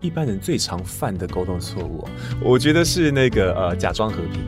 [0.00, 2.06] 一般人最常犯的沟通错误，
[2.40, 4.40] 我觉得是那个呃假装和平，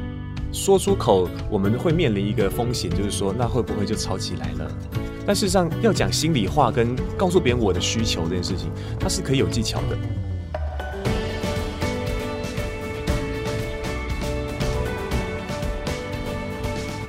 [0.53, 4.71] 说出口我们会面临一个风险，就是说那会不会就吵起来了？
[5.27, 8.71] 但事实上要讲心里话跟告诉别人我的需求这件事情，
[9.01, 9.99] 它是可以有技巧的。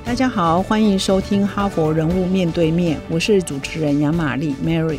[0.04, 4.98] 大家好，欢迎收听《哈佛人物面对面》，我是主持人杨玛丽 Mary。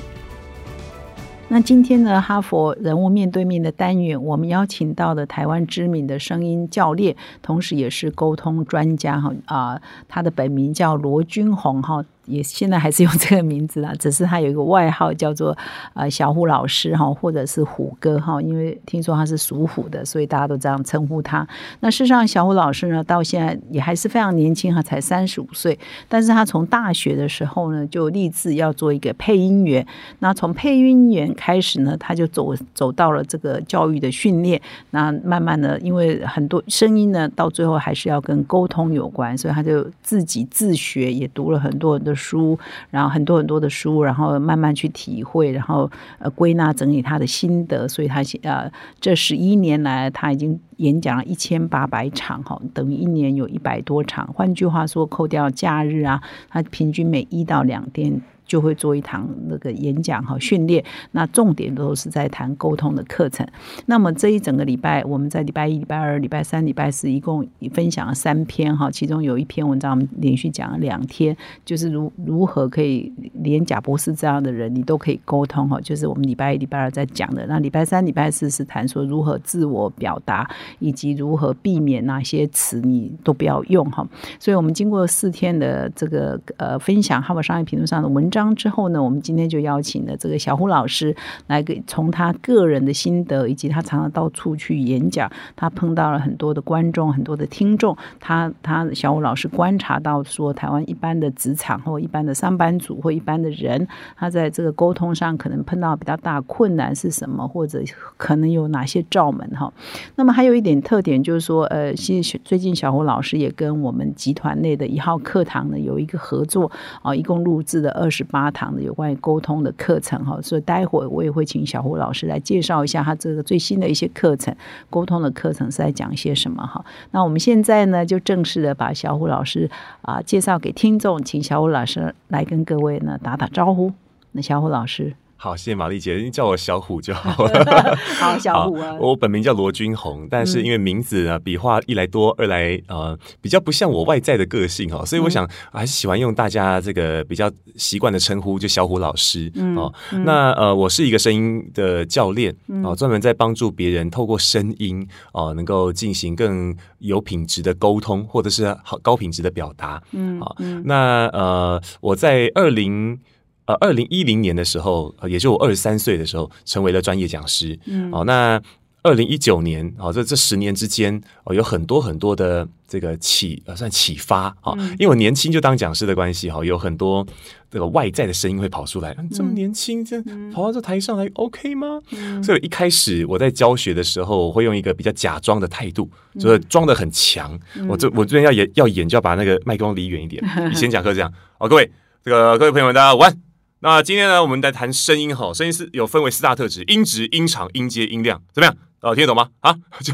[1.53, 12.03] 那今天呢，哈佛人物面对面的单元，我们邀请到的台湾知名的声音教练，同时也是沟通专家哈啊，他的本名叫罗君红哈。
[12.25, 15.57] 也现在还是用这个名字啦，只是他有一个外号叫做
[15.93, 21.45] 呃小虎老师哈，或者是虎哥哈，因为听说他是属虎的，所以大家都这样称呼他。
[21.81, 25.77] 那事实上，小虎老师呢，到现在也还是非常年轻哈，才三十五岁。
[26.07, 29.85] 但是他从大学的时候呢，就立志要做一个配音员。
[30.19, 34.61] 那从配音员开始呢，他就走走到了这个教育的训练。
[34.91, 42.12] 那慢慢的，因为很多声音呢，到最后还是要跟沟通有关，所以他就自己自学，也读了很多很多。
[42.15, 42.57] 书，
[42.89, 45.89] 然后很多很多的书，然后慢慢去体会，然后
[46.19, 54.27] 呃归纳整理他的心得，所以他呃这十一年来他已经演讲了一千八百场哈，等于一年有一百多场。
[54.33, 58.21] 换句话说，扣掉假日啊，他平均每一到两天。
[58.45, 63.47] 就会做一堂那个演讲和训练，那重点都是在谈沟通的课程。
[63.85, 77.47] 那么这一整个礼拜，我们在礼拜一、礼拜二、礼拜三、礼拜四，一共分享了三篇哈，其中有一篇文章我们连续讲了两天，就是如如何可以连贾博士这样的人你都可以沟通哈，就是我们礼拜一、礼拜二在讲的。
[77.47, 80.49] 那礼拜三、礼拜四是谈说如何自我表达，
[80.79, 84.05] 以及如何避免哪些词你都不要用哈。
[84.37, 88.29] 所以我们经过四天的这个呃分享，哈佛商业评论上的文。
[88.33, 103.87] 章之后呢，我们今天就邀请了这个小胡老师来给从他个人的心得，以及他常常到处去演讲，他碰到了很多的观众、很多的听众，他他小胡老师观察到说，台湾一般的职场或一般的上班族或一般的人，
[104.17, 107.83] 他在这个沟通上可能碰到比较大困难是什么，或者
[108.17, 109.71] 可能有哪些罩门哈。
[110.15, 116.71] 那么还有一点特点就是说，呃，其实最近小胡老师也跟我们集团内的一号课堂呢有一个合作
[117.03, 118.22] 啊，一共录制了二十。
[118.23, 124.55] 八堂的有关于沟通的课程哈，所以待会我也会请小胡老师来介绍一下他这个最新的一些课程，
[124.89, 126.83] 沟通的课程是在讲些什么哈。
[127.11, 129.69] 那我们现在呢，就正式的把小胡老师
[130.01, 133.91] 啊介绍给听众，请小胡老师来跟各位呢打打招呼。
[134.31, 135.15] 那小胡老师。
[135.43, 137.97] 好，谢谢玛丽姐，你叫我小虎就好了。
[138.17, 149.93] 好，小虎啊， 我本名叫罗君红，但是因为名字啊，笔画一来多，二来呃比较不像我外在的个性哦，所以我想还是喜欢用大家这个比较习惯的称呼，就小虎老师哦。
[150.23, 160.01] 那呃，我是一个声音的教练哦，专门在帮助别人透过声音哦，能够进行更有品质的沟通，或者是好高品质的表达。
[160.13, 160.55] 嗯，好，
[160.85, 163.19] 那呃，我在二零。
[163.65, 167.79] 呃，二零一零年的时候，也就我二十三岁的时候，成为了专业讲师。
[167.85, 168.61] 嗯，哦，那
[169.03, 174.73] 二零一九年，哦，这这十年之间，哦，有很多很多的这个启，呃，算启发啊。
[174.99, 177.25] 因为我年轻就当讲师的关系，哈，有很多
[177.69, 179.15] 这个外在的声音会跑出来。
[179.31, 180.21] 这么年轻，这
[180.53, 182.01] 跑到这台上来，OK 吗？
[182.43, 186.09] 所以一开始我在教学的时候，我会用一个比较假装的态度，
[186.39, 187.57] 就是装的很强。
[187.87, 190.43] 我这我这边要演要演，就要把那个麦克风离远一点。
[190.71, 191.31] 以前讲课这样。
[191.57, 191.89] 好，各位，
[192.23, 193.52] 这个各位朋友们，大家晚。
[193.83, 195.53] 那今天呢，我们来谈声音哈。
[195.53, 198.73] 声音是有分为四大特质：音质、音长、音阶、音量，怎么样？
[199.01, 199.49] 哦，听得懂吗？
[199.59, 200.13] 啊， 就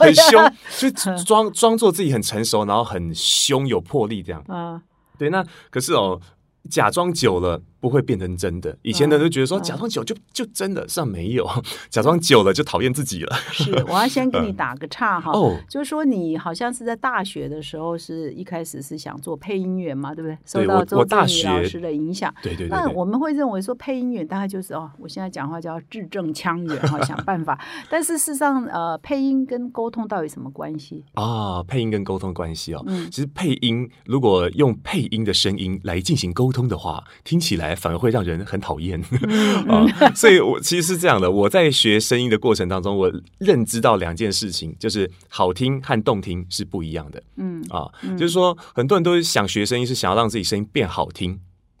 [0.00, 0.90] 很凶，就
[1.22, 4.42] 装装作自己很成熟，然后很凶有魄力这样。
[4.48, 4.82] 啊，
[5.16, 6.20] 对，那可是哦。
[6.70, 8.74] 假装久了不会变成真的。
[8.80, 11.46] 以前的人都觉得说假装久就就真的，实际上没有。
[11.90, 13.36] 假装久了就讨厌自己了。
[13.52, 15.30] 是， 我要先给你打个岔哈。
[15.32, 20.38] 哦，就是说你好像是在大学的时候，是一开始是想做配音员嘛，对不对？
[20.46, 22.34] 受到周正宇老师的影响。
[22.42, 22.68] 对对对。
[22.68, 27.60] 那我们会认为说配音员大概就是哦，我现在讲话叫字正腔圆哈，想办法。
[27.90, 31.62] 但是事实上，呃，配音跟沟通到底什么关系啊？
[31.64, 36.94] 配音跟沟通关系哦，嗯，其实配音如果用配音的声音来进行沟通的话。
[37.24, 39.00] 听起来反而会让人很讨厌
[39.68, 39.86] 啊！
[40.14, 41.30] 所以，我其实是这样的。
[41.30, 47.22] 我在学声音的过程当中，我认知到两件事情，就是好听和动听是不一样的。
[47.36, 51.38] 嗯啊，就是说，很多人都想学声音，是想要让自己声音变好听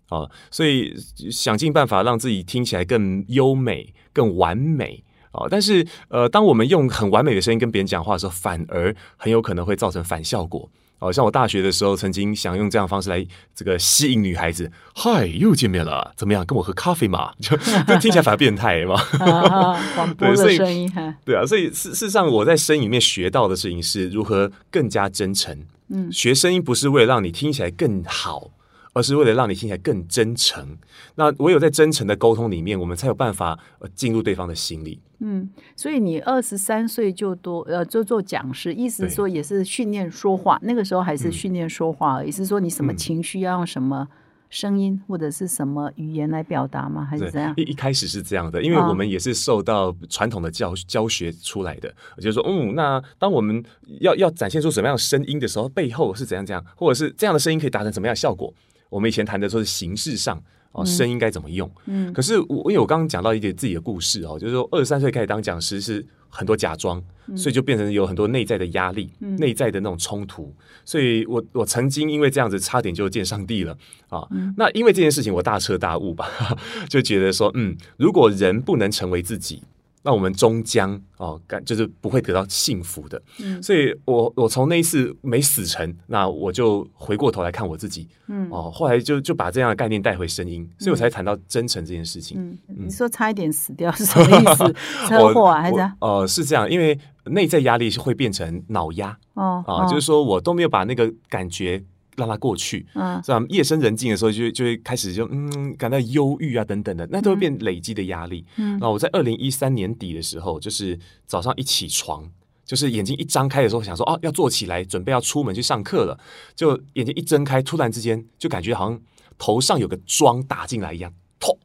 [0.08, 0.94] 啊，所以
[1.30, 5.02] 想尽办法让自己听起来更优美、更完美
[5.32, 5.46] 啊。
[5.50, 10.70] 但是，呃，当我们用很完美的声音跟别人讲话的时候，反而很有可能会造成反效果。
[11.00, 14.70] 哦，像我大学的时候，曾经想用这样方式来这个吸引女孩子。
[14.94, 16.44] 嗨，又见面了，怎么样？
[16.46, 17.32] 跟我喝咖啡嘛？
[17.40, 18.96] 就就听起来反而变态嘛。
[19.94, 20.90] 广播的声音，
[21.24, 25.66] 对啊，所以事事实上，我在声音里面学到的事情是如何更加真诚。
[25.88, 28.50] 嗯，学声音不是为了让你听起来更好。
[28.94, 30.78] 而是为了让你听起来更真诚。
[31.16, 34.98] 那唯有在真诚的沟通里面，我们才有办法呃进入对方的心里。
[35.18, 40.58] 嗯，所以你二十三岁就多呃就做讲师，意思说也是训练说话。
[40.62, 44.06] 那个时候还是训练说话，而已，是说你什么情绪要用什么
[44.50, 47.04] 声音或者是什么语言来表达吗？
[47.04, 47.54] 还是怎样？
[47.56, 53.64] 一一开始是这样的，因为我们也是受到传统的教教学出来的，就是说，嗯，那当我们
[54.00, 58.52] 要要展现出什么样的声音的时候，背后是怎样怎样，或者是这样的声音可以达成什么样的效果？
[58.88, 60.42] 我们以前谈的说是形式上
[60.72, 61.70] 哦，声音该怎么用？
[61.86, 67.02] 嗯，可是我因为我刚刚讲到一点自己的故事哦，就是说二十三岁开始当讲师是很多假装，
[67.36, 70.52] 所以就变成有很多内在的压力，内在的那种冲突。
[70.84, 73.76] 所以我我曾经因为这样子差点就见上帝了
[74.08, 74.26] 啊。
[74.56, 76.28] 那因为这件事情我大彻大悟吧，
[76.90, 79.62] 就觉得说嗯，如果人不能成为自己。
[80.06, 83.20] 那我们终将哦，感就是不会得到幸福的。
[83.40, 88.06] 嗯，所以我我从那一次没死成，那我就回过头来看我自己。
[88.28, 92.38] 嗯，哦，后来就就把这样的概念带回声音，所以我才谈到真诚这件事情。
[92.38, 94.74] 嗯，你说差一点死掉是什么意思？
[95.08, 95.92] 车祸还是？
[96.00, 99.18] 呃，是这样，因为内在压力是会变成脑压。
[99.32, 101.82] 哦，啊，就是说我都没有把那个感觉。
[102.16, 103.42] 让它过去，嗯，是吧？
[103.48, 108.44] 夜深人静的时候，就就会开始就嗯感到忧郁啊等等的，那都会变累积的压力。
[108.56, 112.28] 嗯，那我在二零一三年底的时候，就是早上一起床，
[112.64, 116.18] 就是眼睛一张开的时候，想说哦要坐起来，准备要出门去上课了，
[116.54, 119.00] 就眼睛一睁开，突然之间就感觉好像
[119.36, 121.58] 头上有个桩打进来一样，痛，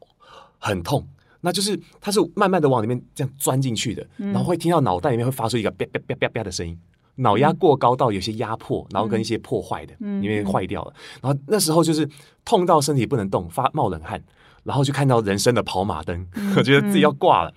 [0.58, 1.06] 很痛。
[1.42, 6.78] 那就是它是慢慢的往里面这样钻进去的，然后会听到脑袋里面会发出一个啪啪啪啪啪的声音。
[7.20, 10.92] 脑压过高到有些压迫，然后跟一些破坏的，因为坏掉了。
[11.22, 12.08] 然后那时候就是
[12.44, 14.22] 痛到身体不能动，发冒冷汗，
[14.64, 16.26] 然后就看到人生的跑马灯，
[16.56, 17.52] 我觉得自己要挂了。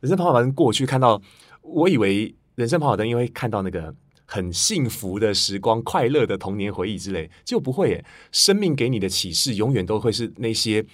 [0.00, 1.20] 人生跑马灯过去，看到
[1.62, 3.94] 我以为人生跑马灯因为看到那个
[4.24, 8.04] 很幸福的时光、快乐的童年回忆之类，就不会。
[8.32, 10.84] 生命给你的启示永远都会是那些。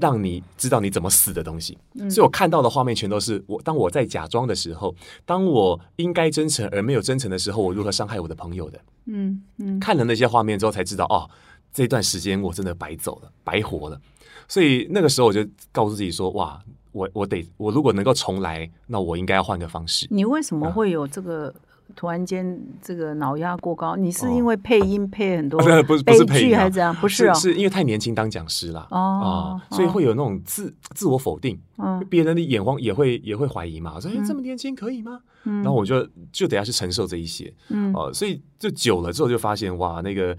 [0.00, 1.76] 让你知道你怎么死的东西，
[2.10, 8.80] 所以我看到的画面全都是我当我在假装的时候，当我应该真诚而没有真诚的时候，我如何伤害我的朋友的。
[9.06, 11.28] 嗯嗯，看了那些画面之后才知道，哦，
[11.72, 14.00] 这段时间我真的白走了，白活了。
[14.46, 16.60] 所以那个时候我就告诉自己说，哇，
[16.92, 20.06] 我我得我如果能够重来，那我应该要换个方式。
[20.10, 21.54] 你为什么会有这个？
[21.96, 26.94] 突然间，这个脑压过高，你是因为配音配很多 不是不是配音还是怎样？
[26.96, 35.20] 不是，是因为太年轻当讲师了哦，所以会有那种自自我否定，嗯，别人的眼光也会也会怀疑嘛，说哎这么年轻可以吗？
[35.44, 37.92] 然后我就就得要去承受这一些，嗯。
[37.94, 40.36] 哦，所以就久了之后就发现哇，那个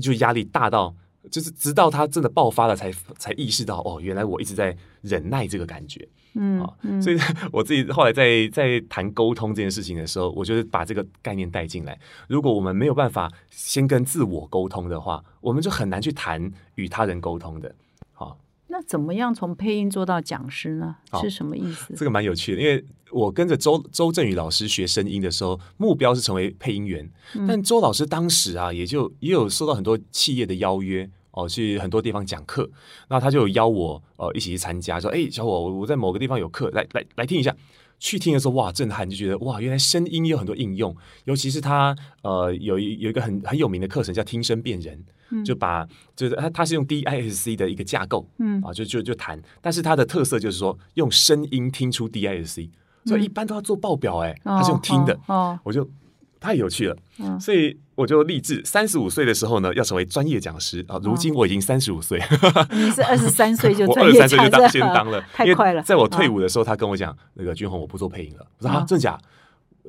[0.00, 0.94] 就压力大到。
[1.30, 7.18] 就是直到他真的爆发了，才才意识到哦，原来我一直在忍耐这个感觉，嗯啊，所以
[7.52, 11.98] 我自己后来在在谈沟通这件事情的时候，我就是把这个概念带进来。
[12.28, 17.74] 如果我们没有办法先跟自我沟通的话，我们就很难去谈与他人沟通的。
[18.12, 18.38] 好，
[18.68, 20.96] 那怎么样从配音做到讲师呢？
[21.20, 21.94] 是什么意思？
[21.96, 27.08] 这个蛮有趣的，因为我跟着周周振宇老师学声音的时候，目标是成为配音员，
[27.46, 31.08] 但周老师当时啊，也就也有受到很多企业的邀约。
[31.36, 32.68] 哦，去很多地方讲课，
[33.08, 37.54] 那他就邀我呃一起去参加，说：“哎，小伙，我在某个地方有课，来来来听一下。”
[37.98, 40.94] 去听的时候，哇，震撼，就觉得哇，原来声音有很多应用，
[41.24, 45.02] 尤其是他呃有一有一个很很有名的课程叫听声辨人，
[45.42, 48.60] 就把就是他他是用 DISC 的一个架构，嗯。
[48.62, 52.68] 啊，就就就谈，但是它的特色就是说用声音听出 DISC，
[53.06, 55.88] 所以一般都要做报表，哎，他是用听的，哦，我就。
[56.40, 56.96] 太有趣了，
[57.40, 61.00] 所以我就立志，三十五岁的时候呢，要成为专业讲师啊。
[61.02, 62.22] 如今我已经三十五岁，
[62.70, 64.28] 你是二十三岁就 专业讲
[64.68, 65.82] 师，先当了， 太快了。
[65.82, 68.46] 在我退伍的时候，他跟我讲，那个君宏，我不做配音了。
[68.58, 69.18] 我说啊，真假？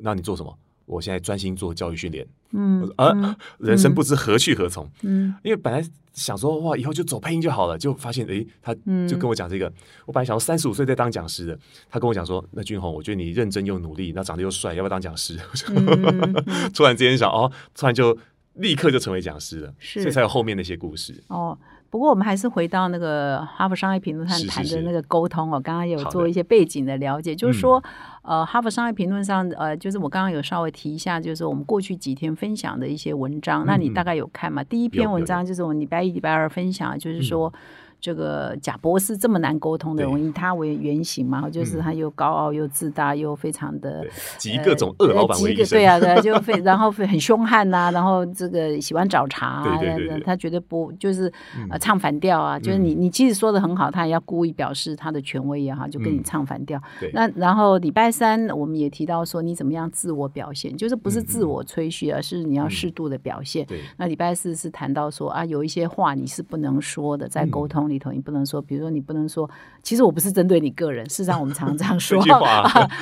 [0.02, 0.58] 那你做什么？
[0.88, 8.74] 我现在专心做教育训练，嗯，呃，人生不知何去何从，嗯，因为本来想说哇，以后就走配音就好了，就发现哎，他
[9.06, 9.70] 就跟我讲这个，
[10.06, 11.58] 我本来想说三十五岁再当讲师的，
[11.90, 15.38] 他跟我讲说，那俊宏，我觉得你认真又努力，那长得又帅，要不要当讲师？
[16.74, 18.16] 突然之间想哦，突然就
[18.54, 21.56] 立刻就成为讲师了，所以才有后面那些故事哦。
[21.90, 27.82] 不过我们还是回到那个哈佛商业评论上谈的那个沟通哦，刚刚有做一些背景的了解，就是说，
[28.28, 34.62] 呃，哈佛商业评论上，呃，就是我刚刚有稍微提一下，就是我们过去几天分享的一些文章，那你大概有看吗？
[34.64, 37.50] 第一篇文章就是我们礼拜一、礼拜二分享，就是说
[38.00, 49.78] 这个贾博士这么难沟通的人，以他为原型嘛，就是他又高傲又自大又非常的集各种恶老板为一对啊，对，就非然后很凶悍呐，然后这个喜欢找茬啊，
[50.24, 51.32] 他绝对不就是
[51.70, 56.80] 呃唱反调啊，就是你你即使说的很好，他也要故意表示他的权威也好，就跟你唱反调。
[57.12, 63.66] 那然后礼拜三我们也提到说，你怎么样自我表现，就是不是自我吹嘘，而是你要适度的表现。
[63.96, 69.48] 那礼拜四是谈到说啊，有一些话你是不能说的，在沟通里头你不能说，比如说你不能说，
[69.82, 72.22] 其实我不是针对你个人，事实上我们常常这样说，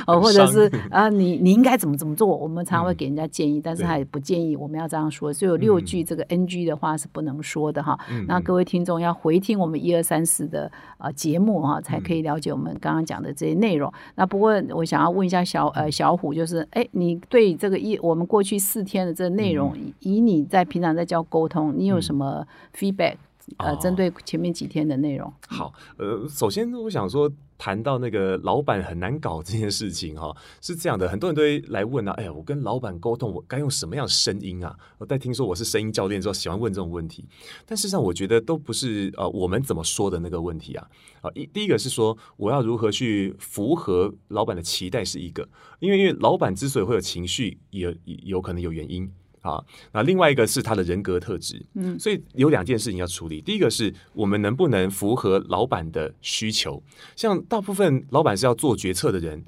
[0.06, 7.98] 哦，或者是啊，你你应该怎么怎么做，我们常常会给人家建议，但是他也不建议我们要这样说，所以有六句这个 NG 的话是不能说的哈。
[8.26, 13.92] 那各位听众要回听我们一二三四的呃节目哈，才可以了解我们刚刚讲的这些内容。
[14.14, 23.16] 那不过我想要问一下小呃小虎，就是哎，你对这个一我们过去四天的这个内容，以你在平常在教沟通，你有什么 feedback？
[23.58, 25.32] 呃，针对前面几天的内容。
[25.48, 34.76] 好，呃，首先我想说，谈到那个老板很难搞这件事情哈，是这样的，很多人都会来问啊，哎呀，我跟老板沟通，我该用什么样的声音啊？
[34.98, 37.24] 我在听说我是声音教练之后，喜欢问这种问题。
[37.64, 40.86] 但事实上，我觉得都不是呃，我们怎么说的那个问题啊。
[41.22, 45.48] 啊，一第一个是说，我要如何去符合老板的期待是一个，
[45.78, 49.10] 因为因为老板之所以会有情绪，也有可能有原因。
[49.46, 53.40] 啊，那另外一个是他的人格特质，嗯，所以有两件事情要处理。
[53.40, 56.82] 第一个是我们能不能符合老板的需求？
[57.14, 59.44] 像大部分老板是要做决策的人，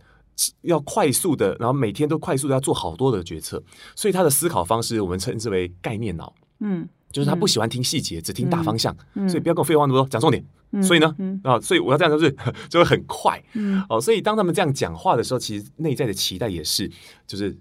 [0.63, 3.63] 要快速的，然后每天都快速的要做好多的决策，
[3.97, 10.45] 所以他的思考方式我们称之为概念脑，嗯，就是他不喜欢听细节，只听大方向，嗯所以不要跟我废话那么多，讲重点。
[10.83, 12.31] 所以呢，啊，所以我要这样就是
[12.69, 16.91] 就会很快，嗯哦，所以当他们这样讲话的时候，其实内在的期待也是，
[17.27, 17.57] 就是。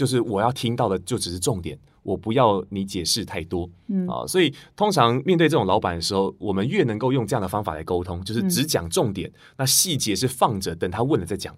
[0.00, 11.54] 就是我要听到的就只是重点，我不要你解释太多，嗯啊，所以通常面对这种老板的时候，我们越能够用这样的方法来沟通，就是只讲重点，那细节是放着等他问了再讲，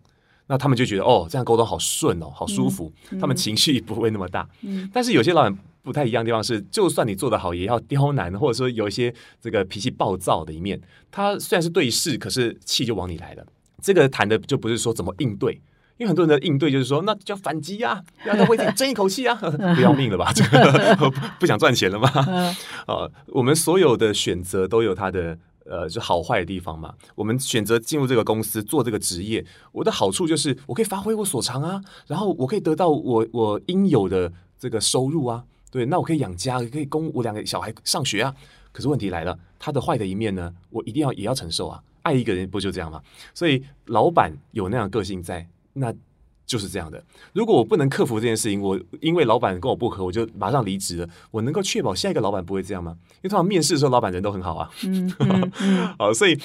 [0.49, 4.49] 那他们就觉得哦，这样沟通好顺哦，好舒服，他们情绪不会那么大。
[4.63, 10.81] 嗯，但是有些老板不太一样的地方是，就算你做得好，也要刁难，或者说有一些这个脾气暴躁的一面，
[11.13, 13.47] 他虽然是对视，可是气就往你来了。
[13.81, 15.61] 这个谈的就不是说怎么应对。
[16.03, 19.37] 因为很多人的应对就是说，那叫反击啊，让他为自己争一口气啊，
[19.77, 20.33] 不要命了吧？
[20.35, 22.09] 这 个不想赚钱了吗？
[22.87, 26.93] 啊， 我们所有的选择都有它的呃，就好坏的地方嘛。
[27.15, 35.45] 我们选择进入这个公司做这个职业，我的好处就是我可以发挥我所长啊，然后我可以得到我我应有的这个收入啊。
[35.71, 38.35] 对，那我可以养家，可以供我两个小孩上学啊。
[38.73, 41.81] 可是问题来了，他的坏的一面呢，我一定要也要承受啊。
[42.03, 43.01] 爱一个人不就这样吗？
[43.33, 45.47] 所以老板有那样个性在。
[45.75, 45.93] 那
[46.45, 47.03] 就是这样的。
[47.33, 51.09] 如果我不能克服这件事情，我因为老板跟我不合，我就马上离职了。
[51.31, 52.97] 我能够确保下一个老板不会这样吗？
[53.17, 54.71] 因为通常面试的时候，老板人都很好啊。
[54.85, 55.11] 嗯，
[55.99, 56.37] 好，所以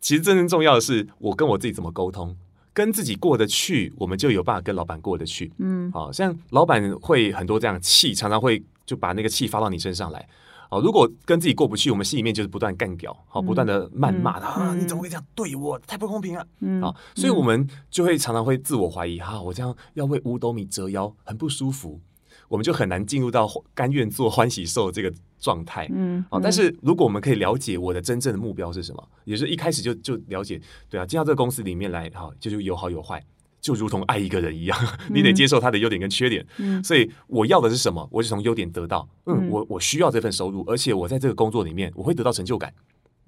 [0.00, 2.36] 其实真正重要的是我跟我自己怎么沟通，
[2.72, 5.50] 跟自己过得去，我们就有办法跟老板过得去。
[5.58, 10.28] 嗯，好像老板会很多这样气，常常会就把那个气发到你身上来。
[10.70, 14.74] 哦，如果跟自己过不去，我们心里面就是不断干掉，好，不断的谩骂他啊！
[14.74, 15.78] 你怎么会这样对我？
[15.80, 16.40] 太不公平了！
[16.84, 22.00] 啊，所以我们就会常常会自我怀疑，哈，我这样要为五斗米折腰，很不舒服，
[22.48, 25.88] 我们就很难进入到甘愿做欢喜兽这个状态。
[25.94, 33.24] 嗯，啊，但是如果我们可以了解我的真正的目标是什么，也是一开始就就了解，对啊，进到这个公司里面来，哈，就是有好有坏。
[33.66, 34.78] 就如同爱一个人一样，
[35.10, 36.46] 你得接受他的优点跟缺点。
[36.58, 38.08] 嗯，所以我要的是什么？
[38.12, 39.08] 我就从优点得到。
[39.24, 42.72] 嗯，我我需要这份收入，而且我在这个工作里面我会得到成就感，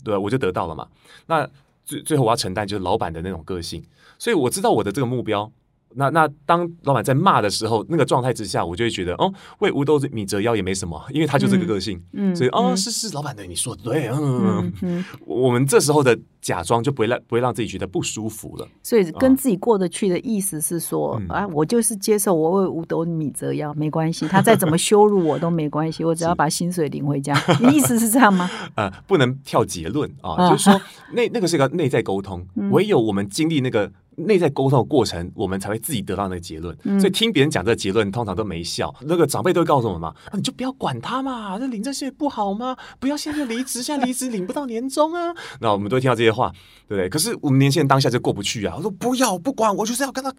[0.05, 0.21] 对吧？
[0.21, 0.87] 我就得到了嘛。
[1.27, 1.49] 那
[1.85, 3.83] 最最后我要承担就是老板的那种个性，
[4.17, 5.51] 所以我知道我的这个目标。
[5.95, 18.69] 那那当老板在骂的时候，那个状态之下，我就会觉得哦，为五斗米折腰也没什么，因为他就这个个性，嗯，所以哦，是是，老板对你说的对，嗯嗯，我们这时候的假装就不会让不会让自己觉得不舒服了。
[18.83, 27.35] 所以跟自己过得去的意思是说啊，我就是接受我为五斗米折腰没关系，他再怎么羞辱我都没关系，我只要把薪水领回家。
[27.61, 28.49] 你意思是这样吗？
[28.77, 30.81] 呃，不能跳结论啊，就是说
[31.13, 33.91] 那那个是一个内在沟通，唯有我们经历那个。
[34.19, 36.77] 内在沟通的过程，我们才会自己得到那个结论。
[36.99, 38.95] 所以听别人讲这个结论，通常都没效。
[39.03, 42.77] 那个长辈都会告诉我们嘛：“啊你就不要管他嘛，那领这些不好吗？
[42.99, 46.53] 不要现在离职，现在离职领不到年终啊。”那我们都会听到这些话，
[46.89, 47.09] 对不对？
[47.09, 48.75] 可是我们年轻人当下就过不去啊！
[48.77, 50.33] 我说不要不管，我就是要跟他。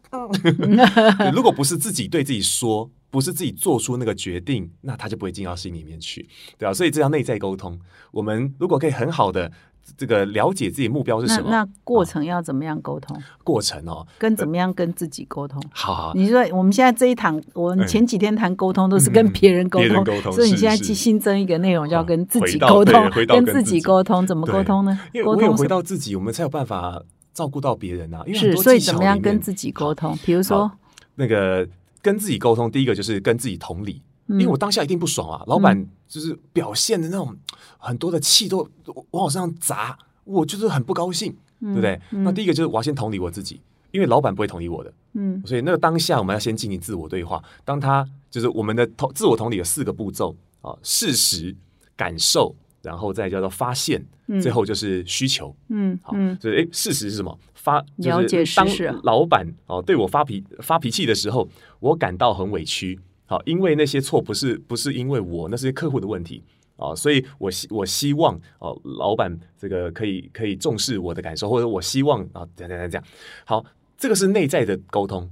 [1.34, 6.74] 如果不是自己对自己说，不是自己做出那个决定，那他就不会进到心里面去，对啊。
[6.74, 7.80] 所以这叫内在沟通。
[8.12, 9.52] 我们如果可以很好的。
[9.98, 11.50] 这个了解自己目标是什么。
[11.50, 13.18] 那过程要怎么样沟通？
[13.44, 15.62] 过程哦，跟怎么样跟自己沟通？
[15.72, 25.00] 好好，你说我们现在这一堂，我们前几天谈沟通都是跟别人沟通，所以你现在去新增一个内容，叫跟自己沟通，跟自己沟通，怎么沟通呢？
[25.24, 27.02] 沟通回到自己，我们才有办法
[27.34, 28.24] 照顾到别人啊。
[28.34, 30.18] 是，所以怎么样跟自己沟通？
[30.26, 30.72] 比如说
[31.16, 31.68] 那个
[32.02, 34.02] 跟自己沟通，第一个就是跟自己同理。
[34.28, 37.34] 因为我当下一定不爽啊，老板就是表现的那种
[37.78, 38.68] 很多的气都
[39.12, 42.02] 往我身上砸，我就是很不高兴，对不对？
[42.10, 43.62] 那第一个就是我要先同理我自己，
[43.92, 47.42] 因为老板不会同理我的，嗯，所以那个当下我们要先进行自我对话。
[47.64, 51.56] 当他就是我们的同自我同理有四个步骤啊：事实、
[51.96, 54.04] 感受，然后再叫做发现，
[54.42, 55.56] 最后就是需求。
[55.70, 57.38] 嗯，好，所以诶，事实是什么？
[57.54, 58.66] 发就是当
[59.04, 61.48] 老板哦对我发脾发脾气的时候，
[61.80, 62.98] 我感到很委屈。
[63.30, 66.44] 好，因为那些错不是不是因为我，那是客户的问题
[66.78, 73.04] 啊，所以我希我希望哦，老板这个可以可以重视我的感受，或者我希望啊，这样这样这样。
[73.46, 73.64] 好，
[74.00, 75.30] 这个是内在的沟通，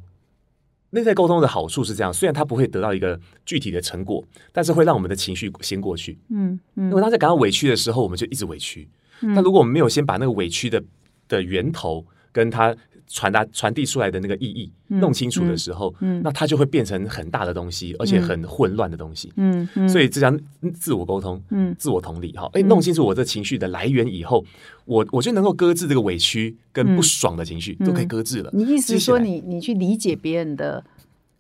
[0.92, 6.20] 内在沟通的好处是这样，虽然他不会得到一个具体的成果，但是会让我们的情绪先过去。
[6.30, 8.88] 嗯嗯，因为当在感到委屈的时候，我们就一直委屈。
[9.22, 10.84] 那如果我们没有先把那个委屈的
[11.28, 12.78] 的源头跟他。
[13.08, 19.32] 传达传递出来的那个意义弄清楚的时候，那它就会变成很大的东西，而且很混乱的东西。
[19.38, 20.32] 嗯嗯，所以这叫
[20.74, 22.32] 自我沟通，嗯，自我同理。
[22.34, 24.44] 哈，哎，弄清楚我这情绪的来源以后，
[24.86, 28.50] 我我就能够搁置这个委屈跟不爽的情绪，都可以搁置了。
[28.54, 30.84] 你意思说，你你去理解别人的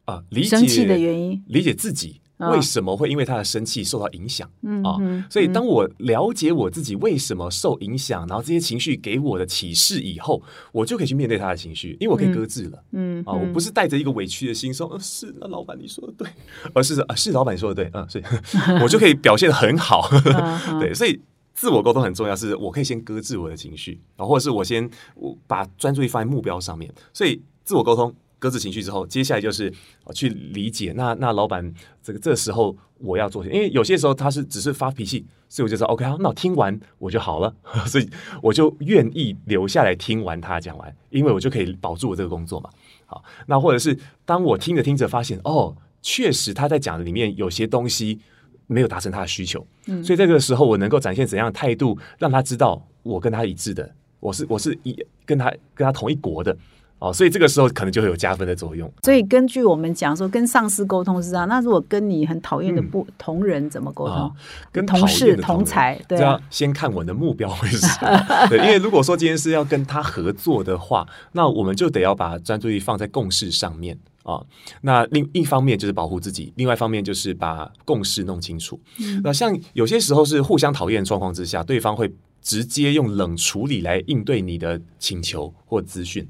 [0.05, 2.21] 啊，理解生气的原因，理解自己。
[2.37, 4.47] 为什么会因为他的生气受到影响
[4.83, 4.97] 啊？
[5.29, 10.41] 所以当我了解我自己为什么受影响，然后这些情绪给我的启示以后，
[10.71, 12.83] 我就可以去面对他的情绪，因为我可以搁置了。
[12.91, 16.27] 嗯啊，我不是带着一个委屈的心说，呃，是那老板你说的对，
[16.73, 18.23] 而 是啊，是老板说的对，嗯，所以
[18.83, 20.07] 我就可以表现的很好。
[20.79, 21.19] 对，所以
[21.55, 26.93] 自我沟通很重要，是我可以先搁置我的情绪啊，或者是我先我把专注力放在目标上面。
[27.11, 28.13] 所以自我沟通。
[28.39, 29.73] 搁置情绪之后，接下来就是
[30.13, 30.93] 去理解。
[30.95, 33.49] 那那老板，这个这时候我要做些？
[33.49, 37.53] 因为有些时候他是只是发脾气，所以我就说 OK 好，那我听完我就好了，
[37.87, 38.09] 所以
[38.41, 42.69] 我就愿意留下来听完他讲完，因为我就可以保住我这个工作嘛。
[43.05, 48.19] 好，那或者是当我听着听着发现，哦，确实他在讲的里面有些东西
[48.67, 53.89] 没有达成他的需求，嗯，所以这个时候我能够展现怎样的态度，让他知道我跟他一致的，
[54.19, 56.55] 我是我是一跟他跟他同一国的。
[56.99, 58.91] 哦，所以这个时候可能就会有加分的作用。
[59.03, 61.47] 所以根据我们讲说，跟上司沟通是这样。
[61.47, 64.31] 那如果跟你很讨厌的不同人怎么沟通？
[64.71, 68.25] 跟同事、同才，对，要先看我的目标会是什么。
[68.49, 74.41] 对，因为如果说今天是要跟他合作的话，那我们就得要把专注力放在共事上面啊。
[74.81, 78.79] 那另一方面就是保护自己，另外一方面就是把共识弄清楚。
[79.23, 86.27] 那像有些时候是互相讨厌状况之下，对方会直接用冷处理来应对你的请求或资讯。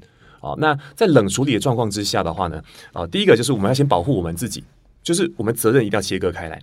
[0.48, 4.64] 啊，那在冷处理的状况之下的话呢，啊，第一个就是我们要先保护我们自己，
[5.02, 6.60] 就是我们责任一定要切割开来。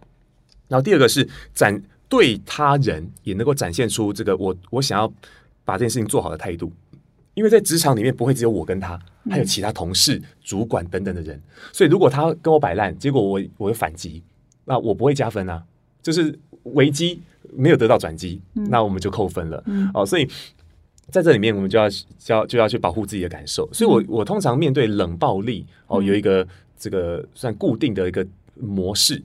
[0.68, 5.12] 然后第二个是展对他人也能够展现出这个我我想要
[5.64, 6.72] 把这件事情做好的态度，
[7.34, 14.24] 因为在职场里面不会只有我跟他，还有其他同事、主管等等的人，所以如果他跟我摆烂，结果我我反击，
[14.66, 15.64] 那我不会加分啊，
[16.02, 17.22] 就是危机
[17.54, 19.64] 没有得到转机，那我们就扣分了。
[19.94, 20.28] 哦，所以。
[21.12, 26.46] 在这里面，我们就要就要就要去保护自己的感受，所以我我通常面对冷暴力哦，有一个
[26.78, 29.22] 这个算固定的一个模式，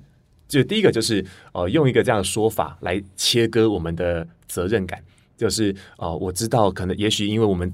[0.47, 5.03] 就第一个就是呃用一个这样的说法来切割我们的责任感，
[5.37, 7.73] 就是呃我知道可能也许因为我们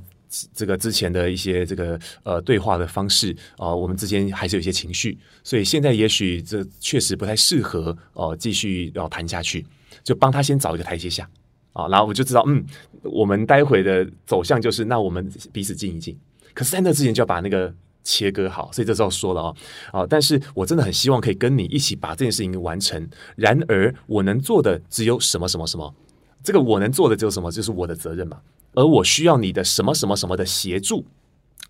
[0.54, 9.66] 这个之前的一些这个呃对话的方式啊，我们之间还是有一些情绪，所以现在也许这确实不太适合哦继续要谈下去，
[10.02, 11.28] 就帮他先找一个台阶下。
[11.76, 12.64] 啊，然后我就知道，嗯，
[13.02, 16.16] 我们待会的走向就是，那我们彼此静一静。
[16.54, 19.56] 可是，在那之前就要把那个切割好，所以这时候说了哦，
[19.92, 23.06] 啊，但是我真的很希望可以跟你一起把这件事情完成。
[23.36, 25.94] 然而，我能做的只有什么什么什么，
[26.42, 28.38] 这个我能做的只有什么，就是我的责任嘛。
[28.72, 31.04] 而我需要你的什么什么什么的协助。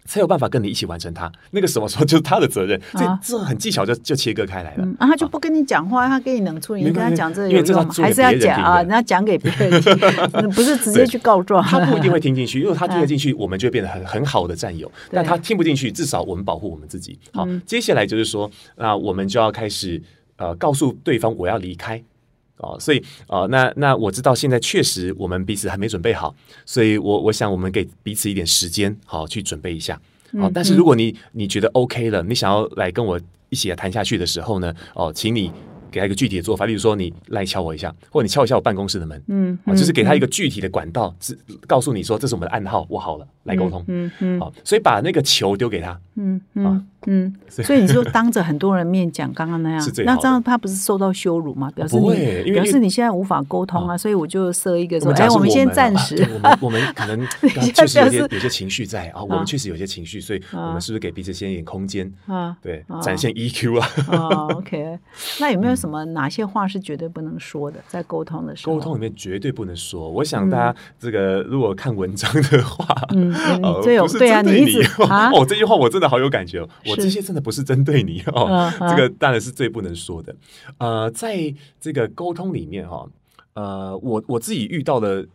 [0.06, 1.30] 才有办法跟你一起完成它。
[1.50, 4.84] 那个什么时候就是他的责任，这这很技巧就就切割开来了。
[4.98, 7.92] 啊，他就不跟你讲话，他跟你冷处理，你跟他讲这有用吗？
[7.96, 8.82] 还是要讲啊？
[8.82, 11.62] 你要讲给别人 听，不是直接去告状。
[11.62, 14.90] 他不一定会听进去，因为他听得 进去，我们就会变得很很好的战友。
[15.10, 17.18] 但他听不进去，至少我们保护我们自己。
[17.32, 20.00] 好，接下来就是说，那我们就要开始
[20.36, 22.02] 呃告诉对方我要离开。
[22.58, 30.00] 哦，所以啊，那那我知道现在确实我们彼此还没准备好，所以我我想我们给彼此一点时间，好去准备一下。
[30.32, 35.50] 哦，但是如果你你觉得 OK 了，你想要来跟我一起来谈下去的时候呢，哦，请你
[35.90, 43.84] 给他一个具体的做法，例如说你来敲我一下，或者你敲一下我办公室的门，嗯哦，就是给他一个具体的管道，是告诉你说这是我们的暗号，我好了，来沟通。
[43.88, 51.70] 嗯嗯好，所以把那个球丢给他，嗯嗯嗯，所以你就当着很多人面讲刚刚那样 那这样他不是受到羞辱吗？
[51.74, 56.16] 表示不你会表示你现在无法沟通啊，所以我就设一个说，哎，我们先啊暂时。
[56.16, 57.24] 对，我们我们可能
[57.72, 62.12] 确实有些有些情绪在啊，我们确实有些情绪，所以我们是不是给彼此先一点空间？
[62.26, 62.56] 啊。
[62.60, 63.88] 对，展现 EQ 啊。
[64.08, 64.98] 哦，OK，
[65.38, 68.74] 那有没有什么哪些话是绝对不能说的，在沟通的时候？
[68.74, 70.10] 沟通里面绝对不能说。
[70.10, 76.68] 我想大家这个如果看文章的话，嗯，你呃最有不是对啊，你一直 啊，哦，这句话我真的好有感觉哦。
[76.86, 80.34] 我这些真的不是针对你哦这个当然是最不能说的。
[80.78, 83.06] 呃，在这个沟通里面哈，
[83.54, 85.26] 呃，我我自己遇到的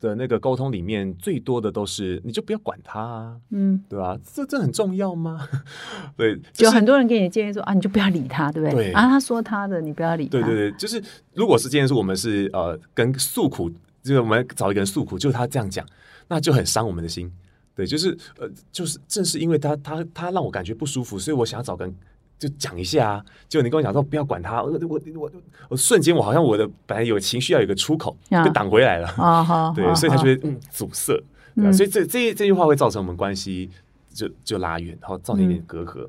[0.00, 4.18] 的那个沟通里面，最多的都是你就不要管他啊，嗯，对吧？
[4.34, 5.46] 这这很重要吗？
[6.16, 8.86] 对，就是很多人给你建议说啊，你就不要理他，对不对？
[8.86, 10.30] 对啊，他说他的，你不要理他。
[10.30, 11.02] 对对对，就是
[11.34, 13.68] 如果是这件事，我们是呃跟诉苦，
[14.02, 15.84] 就是我们找一个人诉苦，就是他这样讲，
[16.28, 17.30] 那就很伤我们的心。
[17.74, 21.94] 对，就是呃，就是正是因为他他他让我感觉不舒服，所以我想要找个人
[22.38, 23.24] 就讲一下啊。
[23.48, 25.32] 结果你跟我讲说不要管他，我我我
[25.70, 29.08] 我瞬间我好像我的本来有情绪要有个出口，啊被挡回来了。
[29.74, 31.14] 对，所以他觉得嗯阻塞，
[31.54, 33.70] 对吧嗯所以这这这句话会造成我们关系
[34.12, 36.08] 就就拉远，然后造成一嗯点隔阂。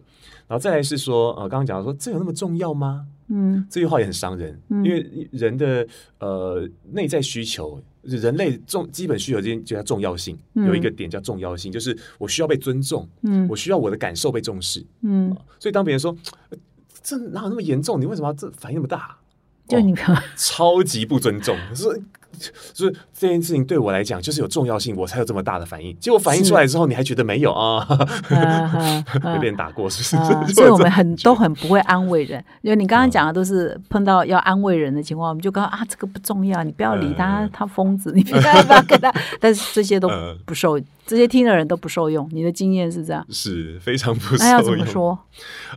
[0.51, 3.07] 然后再来是说，呃，刚刚讲到说这有那么重要吗？
[3.29, 5.87] 嗯这句话也很伤人，嗯因为人的
[6.19, 14.85] 呃内在需求，人类重基本需求之间就叫重要性，嗯有一个点叫重要性，就是我需要被尊重，嗯我需要我的感受被重视。
[15.03, 16.13] 嗯，所以当别人说
[16.49, 16.57] 呃
[17.01, 19.07] 这哪有那么严重，你为什么要这反应那么大？
[19.07, 19.17] 哦
[19.69, 21.85] 就你看，超级不尊重，是
[22.73, 25.97] 就是这件事情对我来讲就是有重要性，我才有这么大的反应。
[25.99, 27.85] 结果反应出来之后，你还觉得没有啊？
[28.29, 30.53] 啊 被别人打过是不是？
[30.53, 42.27] 所以我们很都很不会安慰人，因为你刚刚讲的都是碰到要安慰人的情况，我们就刚啊，这个不重要，你不要理他，嗯他疯子，你不要不要跟他，但是这些都嗯不受，这些听的人都不受用。
[42.31, 44.85] 你的经验是这样，是非常不受那要怎么？
[44.85, 45.17] 说？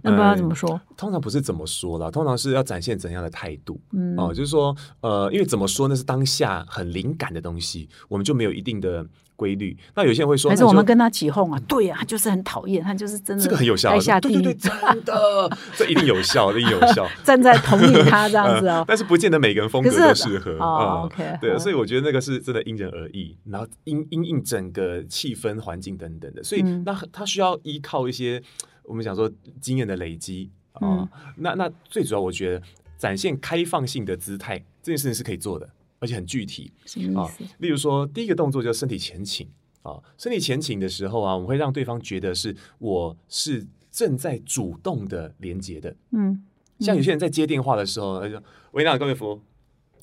[0.03, 0.81] 那不知道嗯怎么说？
[0.97, 3.81] 通常不是怎么说了，通常是要展现怎样的态度。
[3.93, 9.77] 嗯哦，就是说，呃，因为怎么说那是当下很灵感的东西，我们就没有一定的规律。
[9.95, 11.61] 那有些人会说，还是我们跟他起哄啊？
[11.67, 14.73] 对啊，他就是很讨厌，他就是真的这个很有效该，下对对对，真
[15.05, 17.09] 的， 这一定有效，一定有效。
[17.25, 18.85] 站在同意他 这样子呃哦。
[18.89, 28.43] 但是不见得每个人风格都适合哦嗯 OK，对，所以我觉得那个是真的因人而异，然后因因应整个气氛、环境等等的，所以嗯那他需要依靠一些
[28.85, 29.31] 我们讲说
[29.61, 32.63] 经验的累积啊、嗯那那最主要，我觉得
[32.99, 35.69] 展现开放性的姿态这件事情是可以做的，
[36.05, 36.71] 而且很具体
[37.17, 37.25] 啊。
[37.59, 39.49] 例如说，第一个动作就是身体前倾
[39.83, 45.97] 啊，身体前倾的时候啊，我们会让对方觉得是我是正在主动的连接的。
[46.11, 46.45] 嗯，
[46.81, 48.37] 像有些人在接电话的时候，他就
[48.73, 49.41] “喂，你好，各位服务，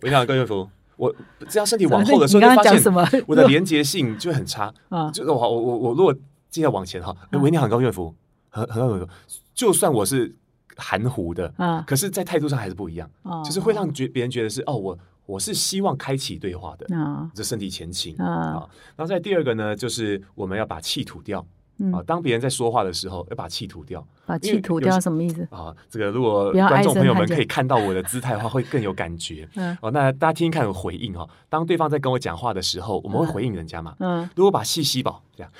[0.02, 1.16] 喂，你好，各位服务”，我
[1.48, 3.24] 只要身体往后的时候，你发现？
[3.28, 4.74] 我的连接性就很差。
[4.90, 6.14] 啊，就是我我我我如果
[6.50, 8.14] 接下往前哈，嗯喂，你好，高岳服，
[8.50, 9.08] 很很很，
[9.54, 10.36] 就算我是
[10.78, 14.98] 含糊的，啊可是，在态度上还是不一样，哦就是会让觉别人觉得是哦，我
[15.32, 18.70] 我是希望开启对话的，啊这身体前倾啊啊。
[18.98, 21.46] 然后再第二个呢，就是我们要把气吐掉
[21.78, 22.04] 嗯啊。
[22.06, 25.48] 当别人在说话的时候，要把气吐掉把气吐掉什么意思？
[25.50, 25.74] 啊。
[25.89, 29.48] 这个如果观众朋友们可以看到我的姿态的话，会更有感觉。
[29.56, 31.26] 嗯哦，那大家听听看有回应哈。
[31.48, 33.96] 当对方在跟我讲话的时候，我们会回应人家嘛？
[34.00, 35.52] 嗯如果把气吸饱，这样，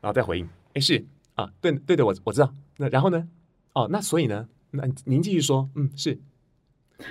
[0.00, 1.04] 然后再回应，哎，是
[1.36, 2.52] 啊，对对的，我我知道。
[2.78, 3.28] 那然后呢？
[3.74, 4.48] 哦，那所以呢？
[4.70, 6.18] 那您继续说，嗯，是。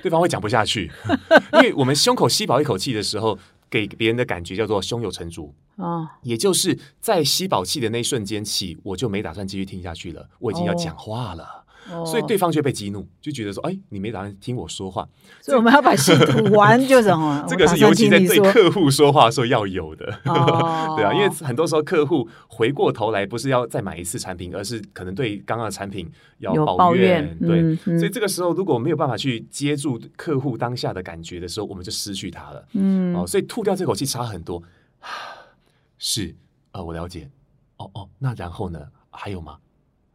[0.02, 0.92] 对方会讲不下去，
[1.54, 3.38] 因为我们胸口吸饱一口气的时候，
[3.70, 6.08] 给别人的感觉叫做胸有成竹，哦。
[6.22, 10.76] 也就是在吸饱气的那一瞬间起，我就没打算继续听下去了，我已经要哦。
[10.78, 11.44] 讲话了。
[11.44, 11.67] 哦，
[12.06, 15.08] 所以对方就会被激怒，就觉得说：“哎，你没打算听我说话。
[15.42, 32.66] 所以我们要把心吐完，就是哦， 这个是尤其在对客户说话的时候要有的，哦 对啊，因为很多时候客户回过头来不是要再买一次产品，而是可能对刚刚的产品要有抱抱怨对，嗯嗯所以这个时候如果没有办法去接住客户当下的感觉的时候，我们就失去他了。
[32.74, 34.62] 嗯哦，所以吐掉这口气差很多。
[35.98, 36.36] 是，
[36.72, 37.30] 呃，我了解。
[37.78, 38.80] 哦哦，那然后呢？
[39.12, 39.58] 还有吗？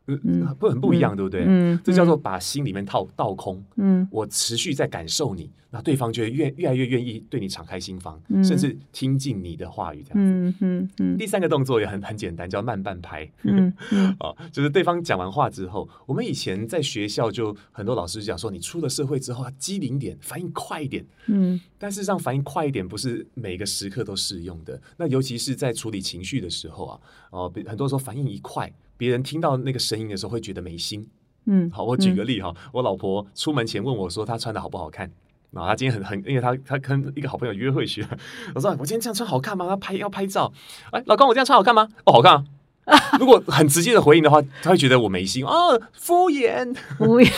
[0.06, 1.44] 呃嗯不很不一样，对不对？
[1.46, 3.62] 嗯这叫做把心里面套倒空。
[3.76, 10.32] 嗯我持续在感受你，那对方就会越越来越愿意对你敞开心房，嗯甚至听进你的话语这样子。
[10.32, 13.30] 嗯嗯嗯第三个动作也很很简单，叫慢半拍。
[13.42, 21.04] 嗯嗯啊， 就是对方讲完话之后，我们以前在学校就很多老师讲说，你出了社会之后，机灵点，反应快一点。
[21.26, 24.80] 嗯但事实上，反应快一点不是每个时刻都适用的。
[24.96, 31.04] 那尤其是在处理情绪的时候啊，哦、比很多时候反应一快，别人听到那个声音的时候会觉得没心
[31.46, 35.10] 嗯，好，我举个例哈，我老婆出门前问我说她穿的好不好看。
[35.52, 38.06] 啊，她今天很很，因为她她跟一个好朋友约会去，
[38.54, 39.66] 我说我今天这样穿好看吗？
[39.66, 40.52] 要拍要拍照。
[40.92, 41.88] 哎，老公，我这样穿好看吗？
[42.04, 42.44] 哦，好看啊。
[43.18, 47.32] 如果很直接的回应的话，他会觉得我没心哦，敷衍敷衍。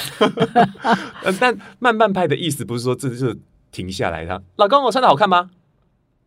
[1.40, 3.34] 但慢半拍的意思不是说这是
[3.72, 5.48] 停下来，他老公，我穿的好看吗？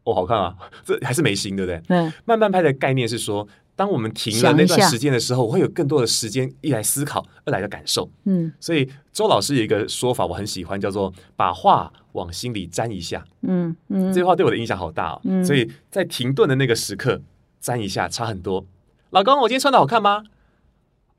[0.03, 1.79] 哦，好看啊，这还是没心，对不对？
[1.89, 2.11] 嗯。
[2.25, 3.47] 慢半拍的概念是说。
[3.77, 8.09] 当我们停了那段时间的时候，我会有更多的时间一来思考，二来的感受。
[8.25, 13.23] 嗯，所以周老师有一个说法，我很喜欢，叫做把话往心里粘一下。
[13.43, 15.21] 嗯嗯，这句话对我的影响好大哦。
[15.25, 17.21] 嗯，所以在停顿的那个时刻，
[17.61, 18.65] 粘一下差很多。
[19.11, 20.23] 老公，我今天穿的好看吗？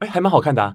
[0.00, 0.74] 哎，还蛮好看的啊。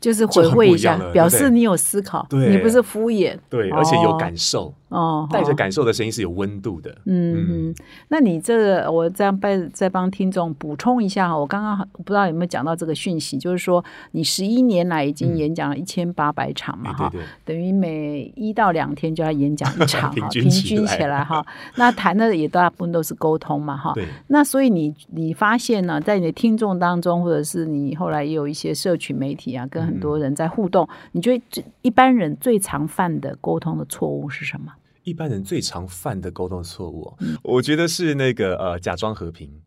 [0.00, 3.38] 就是回味一下，表示你有思考，你不是敷衍。
[3.50, 4.72] 对，而且有感受。
[4.90, 6.94] 哦，带着感受的声音是有温度的。
[7.06, 7.74] 嗯，
[8.08, 17.12] 那你这个我这样再再帮听众补充一下哈，我刚刚不知道有没有讲到这个讯息，就是说你十一年来已经演讲了一千八百场嘛哈，
[17.44, 21.44] 等于每一到两天就要演讲一场， 平均起来哈。
[21.76, 23.92] 那谈的也大部分都是沟通嘛哈。
[23.94, 24.06] 对。
[24.26, 34.72] 那所以你你发现呢，在你的听众当中，或者是你后来也有一些社群媒体啊，跟很多人在互动，你觉得最一般人最常犯的沟通的错误是什么？
[35.02, 39.62] 一般人最常犯的沟通错误，我觉得是那个呃，假装和平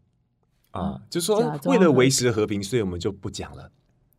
[0.72, 3.72] 啊，就说为了维持和平，所以我们就不讲了，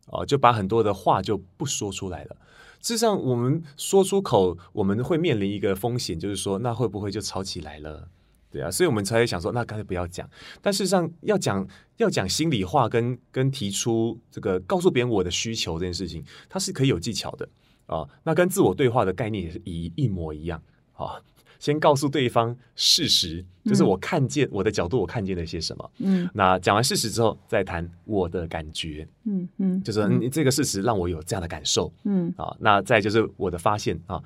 [0.07, 2.37] 哦，就把很多的话就不说出来了。
[2.81, 8.07] 事实上，我们说出口，我们会面临一个风险，就是说，那会不会就吵起来了？
[8.51, 10.29] 对啊，所以我们才会想说，那干脆不要讲。
[10.61, 17.49] 但事实上，要讲要讲心里话，跟跟提出这个告诉别人我的需求这件事情，它是可以有技巧的
[17.87, 18.07] 啊。
[18.23, 20.61] 那跟自我对话的概念也是一一模一样。
[20.95, 21.21] 好，
[21.59, 25.91] 先告诉对方事实，就是我看见我的角度，我看见了些什么。
[25.97, 29.07] 嗯，那讲完事实之后，再谈我的感觉。
[29.25, 31.91] 嗯嗯，就是你这个事实让我有这样的感受。
[32.05, 34.23] 嗯，啊，那再就是我的发现啊，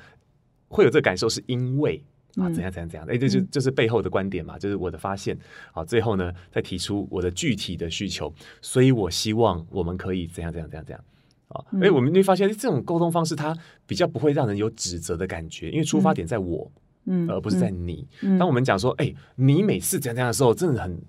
[0.68, 2.04] 会有这个感受是因为
[2.36, 3.08] 啊怎样怎样怎样。
[3.10, 5.38] 哎，这就就是背后的观点嘛，就是我的发现。
[5.72, 8.32] 好，最后呢，再提出我的具体的需求。
[8.62, 11.04] 所以我希望我们可以怎样怎样怎样怎样。
[11.50, 16.72] 啊，哎，我们会发现这种沟通方式，它比较不会让人有指责的感觉，因为出发点在我，
[17.06, 18.08] 嗯，而不是在你。
[18.40, 21.02] 当我们讲说，哎，你每次讲这样的时候，真的很，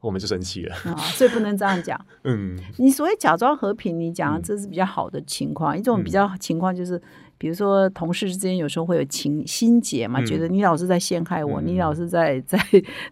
[0.00, 0.74] 我们就生气了。
[0.74, 1.98] 啊，所以不能这样讲。
[2.24, 7.00] 嗯，你所谓假装和平，你讲这是比较好的情况，一种比较情况就是。
[7.42, 12.56] 比如说，同事之间有时候会有情心结嘛，觉得你老是在陷害我，你老是在 在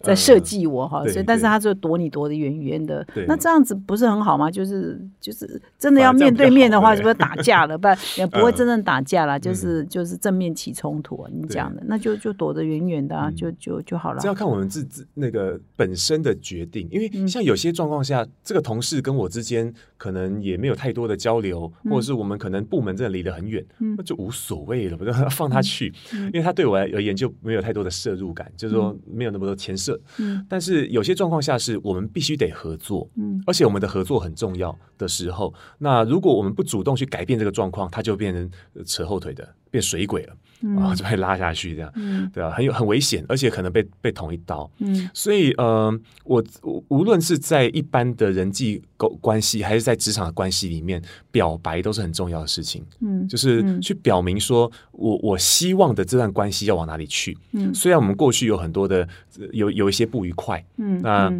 [0.02, 3.04] 在设计我哈，所以但是他就躲你躲得远远的。
[3.26, 4.48] 那这样子不是很好吗？
[4.48, 7.76] 就是就是真的要面对面的话，是不是打架了？
[7.76, 11.26] 不 也不会真正打架了，就是就是正面起冲突。
[11.32, 14.20] 你讲的那就就躲得远远的啊，就就就好了。
[14.20, 23.62] 这要看我们自自那个本身的决定，因为像有些状况下，这个同事跟我之间可能也没有太多的交流，或者是我们可能部门真的离得很远，
[23.98, 24.16] 那就。
[24.20, 29.98] 无所谓了，我 就放他去，因为他对我而言就没有太多的摄入感，就是说没有那么多牵涉。
[30.18, 38.50] 嗯，但是有些状况下是我们必须得合作，嗯，而且我们的合作很重要的时候，那如果我们不主动去改变这个状况，他就变成
[38.84, 40.36] 扯后腿的，变水鬼了。
[40.78, 41.92] 啊，就被拉下去，这样，
[42.32, 44.70] 对啊，很有很危险，而且可能被被捅一刀。
[44.78, 45.92] 嗯，所以呃，
[46.24, 46.44] 我
[46.88, 52.84] 无论是在一般的人际沟关系，还是在职场的关系里面，表白都是很重要的事情。
[53.00, 57.36] 嗯，就是去表明说我我希望的这段关系要往哪里去。
[57.52, 59.08] 嗯，虽然我们过去有很多的
[59.52, 60.62] 有有一些不愉快。
[60.76, 61.32] 嗯，那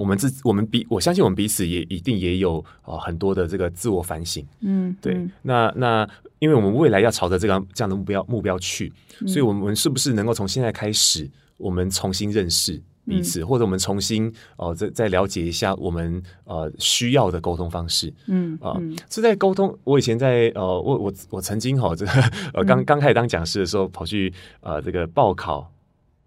[0.00, 4.46] 我们自我们彼我相信我们彼此也一定也有啊很多的这个自我反省。
[4.60, 6.08] 嗯，对，那那。
[6.40, 8.90] 因为我们未来要朝着这个这样的目标目标去，
[9.26, 18.10] 所以我们是不是能够从现在开始，我们重新认识彼此，或者我们重新哦再再了解一下我们呃需要的沟通方式？
[18.26, 18.72] 嗯啊，
[19.10, 19.78] 是在沟通。
[19.84, 22.12] 我以前在呃，我我我曾经哈这个
[22.54, 24.32] 呃刚刚开始当讲师的时候，跑去
[24.62, 25.70] 呃这个报考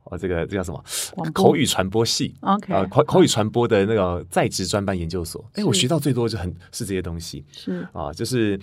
[0.05, 0.83] 哦这个这叫什么
[1.33, 5.43] 口语传播系？OK 啊口口语传播的那个在职专班研究所。
[5.53, 8.59] 哎，我学到最多就很是这些东西是啊，就是。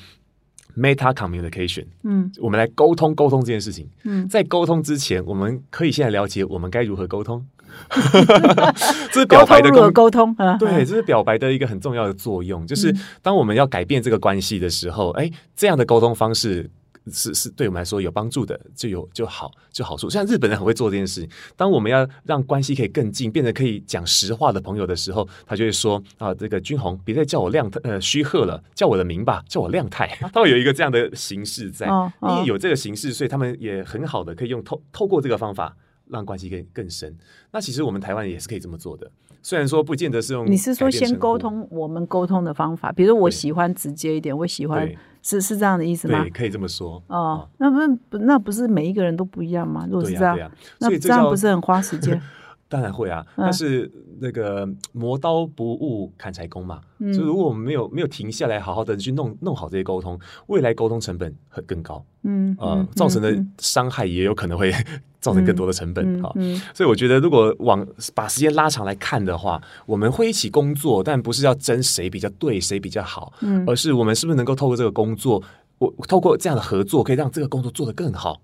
[0.76, 3.88] Meta communication，嗯，我们来沟通沟通这件事情。
[4.04, 7.44] 嗯，在沟通之前，我们可以先来了解我们该如何沟通。
[9.12, 12.64] 这是表白的沟通，对，这是表白的一个很重要的作用。
[12.68, 16.70] 就是当我们要改变这个关系的时候，哎，这样的沟通方式。
[17.10, 20.08] 是是对我们来说有帮助的，就有就好就好处。
[20.08, 21.30] 像日本人很会做这件事情。
[21.56, 30.06] 当我们要让关系可以更近，变得可以讲实话的朋友的时候，他就会说啊，这个君宏，别再叫我亮呃虚鹤了，叫我的名吧，叫我亮太。
[30.32, 31.86] 他会有一个这样的形式在，
[32.22, 35.76] 因为有这个形式，所以他们也很好的可以用透透过这个方法
[36.08, 37.16] 让关系更更深。
[37.52, 39.10] 那其实我们台湾也是可以这么做的。
[39.42, 44.86] 虽然说不见得是用，你是说先沟通我们沟通的方法，比如我喜欢直接一点，我喜欢
[45.22, 46.30] 是是这样的意思吗对，？
[46.30, 47.02] 可以这么说。
[47.08, 49.86] 哦，那不是那不是每一个人都不一样吗？
[49.90, 52.20] 如果是这样，那这样不是很花时间？
[52.70, 53.42] 当然会啊，嗯。
[53.44, 57.12] 但是那个磨刀不误砍柴工嘛，嗯。
[57.12, 63.52] 所以如果我们没有没有停下来，好好的去弄弄好这些沟通，未来沟通成本会更高，嗯，呃嗯，造成的嗯。
[63.58, 64.72] 伤害也有可能会
[65.20, 66.30] 造成更多的成本啊。
[66.36, 66.54] 嗯。
[66.54, 73.64] 嗯所以我觉得，如果往把时间拉长来看的话，我们会一起工作，但不是要争谁比较对，谁比较好，嗯。
[73.66, 75.42] 而是我们是不是能够透过这个工作，
[75.78, 78.40] 我透过这样的合作，可以让这个工作做得更好，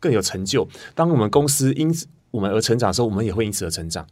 [0.00, 0.66] 更有成就。
[0.94, 4.06] 当我们公司因此我们而成长的时候，我们也会因此而成长，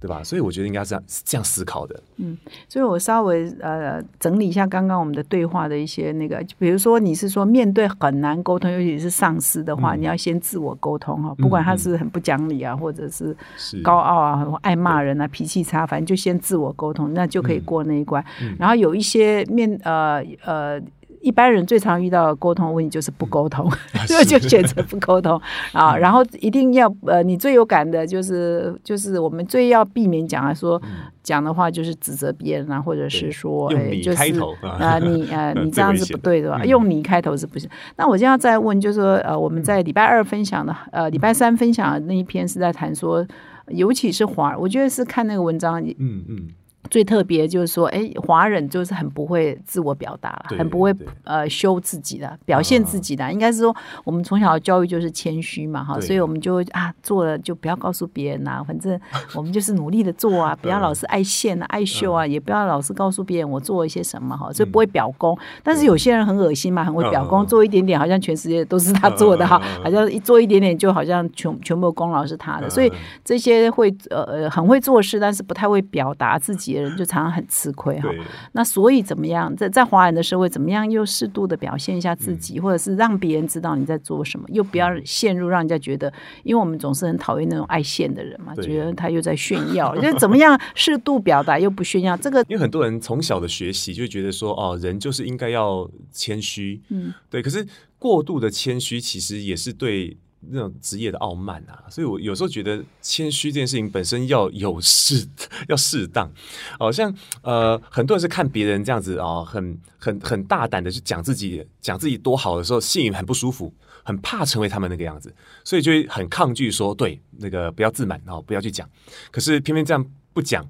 [0.00, 0.22] 对吧？
[0.22, 2.00] 所以我觉得应该是这样这样思考的。
[2.16, 2.36] 嗯
[2.68, 18.24] 所以我稍微呃整理一下刚刚我们的对话的一些那个，比如说你是说面对很难沟通，尤其是上司的话，嗯你要先自我沟通哈，不管他是很不讲理啊，或者是是高傲啊、或爱骂人啊、脾气差，反正就先自我沟通，那就可以过那一关。
[18.58, 20.80] 然后有一些面呃呃。
[21.20, 23.70] 一般人最常遇到的沟通问题就是不沟通，
[24.06, 25.40] 所 以就选择不沟通
[25.72, 25.96] 啊。
[25.96, 30.80] 然后一定要呃，你最有感的就是就是我们最要避免讲啊，说
[31.22, 36.60] 讲的话就是指责别人啊，或者是说用你哎就是啊啊，你 呃你这样是最危险的不对的吧？
[36.62, 37.68] 嗯用你开头是不是？
[37.96, 43.26] 那我现在再问，就是说呃，我们在礼拜二分享的呃礼拜三分享的那一篇是在谈说。
[43.70, 46.48] 尤其是华，我觉得是看那个文章嗯嗯，
[46.90, 53.32] 最特别，就是说，哎，华人就是很不会自我表达了，很不会呃修自己的，表现自己的。
[53.32, 53.74] 应该是说，
[54.04, 58.98] 我们从小的教育就是谦虚嘛，哈，所以我们就啊做了就不要告诉别人呐、反正
[59.34, 65.38] 我们就是努力的做啊， 不要老是爱现啊、爱秀啊，也不要老是告诉别人我做了一些什么哈，所以不会表功。
[65.62, 72.92] 但是有些人很恶心嘛，很会表功，做一点点好像全世界都是他做的哈好像一做一点点就好像全全部功劳是他的，嗯所以
[73.24, 78.08] 这些会呃呃很会做事，但是不太会表达自己的人，就常常很吃亏哈。
[78.52, 82.38] 那所以怎么样，在在华人的社会，怎么样又适度的表现一下自嗯。
[82.38, 86.12] 己，或者是让别人知道你在做什么，又不要陷入让人家觉得，
[86.44, 97.42] 因为我们总是很讨厌那种爱现的人嘛，觉得他又在炫耀，就怎么样适度表达又不炫耀，这个因为很多人从小的学习就觉得说，哦，人就是应该要谦虚，嗯，对。
[97.42, 97.66] 可是
[97.98, 105.26] 过度的谦虚其实也是对那种职业的傲慢啊，所以我有时候觉得谦虚这件事情本身要有适，
[105.68, 106.30] 要适当。
[106.78, 113.72] 好、像呃，很多人是看别人这样子哦，很很很大胆的去讲自己，讲自己多好的时候，心里很不舒服，
[114.02, 118.88] 很怕成为他们那个样子，所以就会很抗拒说，对，那个不要自满哦，不要去讲。
[119.30, 120.68] 可是偏偏这样不讲。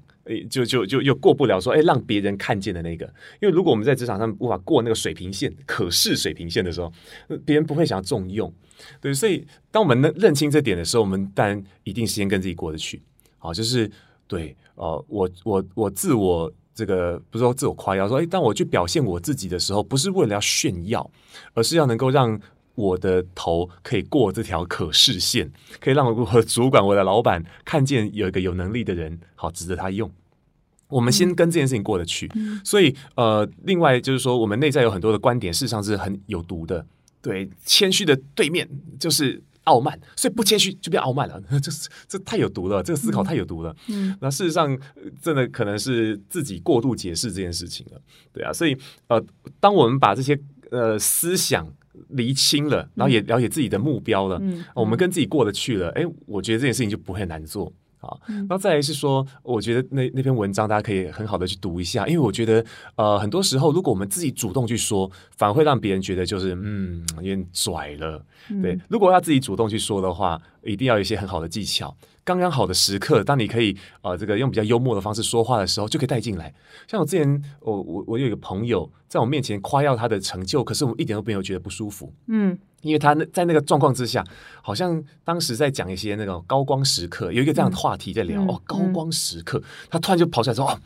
[0.49, 3.05] 就就就又过不了说，哎，让别人看见的那个，
[3.41, 6.91] 因为如果我们在职场上无法过那个水平线，可视水平线的时候，
[7.45, 8.53] 别人不会想要重用，
[9.01, 13.01] 对，所以当我们认认清这点的时候，我们当然一定先跟自己过得去，
[13.37, 13.89] 好，就是
[14.27, 21.09] 对，哦、我我我自我这个不是说自我夸耀，说，哎，当我去表现我自己的时候，不是为了要炫耀，
[21.53, 22.39] 而是要能够让
[22.79, 30.09] 我的头可以过这条可视线，可以让我的主管、我的老板看见有一个有能力的人，好值得他用。
[30.87, 32.31] 我们先跟这件事情过得去，
[32.63, 36.85] 所以呃，另外就是说，我们内在有很多的观点，事实上是很有毒的。
[37.21, 43.75] 对，谦虚的对面就是傲慢，所以不谦虚就变傲慢了， 这是这太有毒了，这个思考太有毒了。
[43.89, 48.01] 嗯，那事实上呃真的可能是自己过度解释这件事情了，
[48.33, 48.75] 对啊，所以
[49.09, 49.23] 呃，
[49.59, 50.39] 当我们把这些
[50.71, 51.67] 呃思想
[52.09, 57.71] 厘清了，然后也了解自己的目标了，嗯我们跟自己过得去了，哎，我觉得这件事情就不会很难做。
[57.99, 68.25] 啊，然后再来是说，我觉得那那篇文章大家可以很好的去读一下，因为我觉得呃，很多时候如果我们自己主动去说，反而会让别人觉得就是嗯有点拽了。
[68.61, 71.93] 对，如果要自己主动去说的话，一定要有一些很好的技巧，
[72.29, 76.53] 刚刚好的时刻，当你可以呃这个用比较幽默的方式说话的时候，就可以带进来。
[76.87, 82.13] 像我之前，我我我有一个朋友在我面前夸耀他的成就，可是我一点都没有觉得不舒服。
[82.27, 84.23] 嗯因为他那在那个状况之下，
[84.61, 90.79] 好像当时在讲一些那种高光时刻，有一个这样的话题在聊、嗯哦，高光时刻，他突然就跑出来说哦。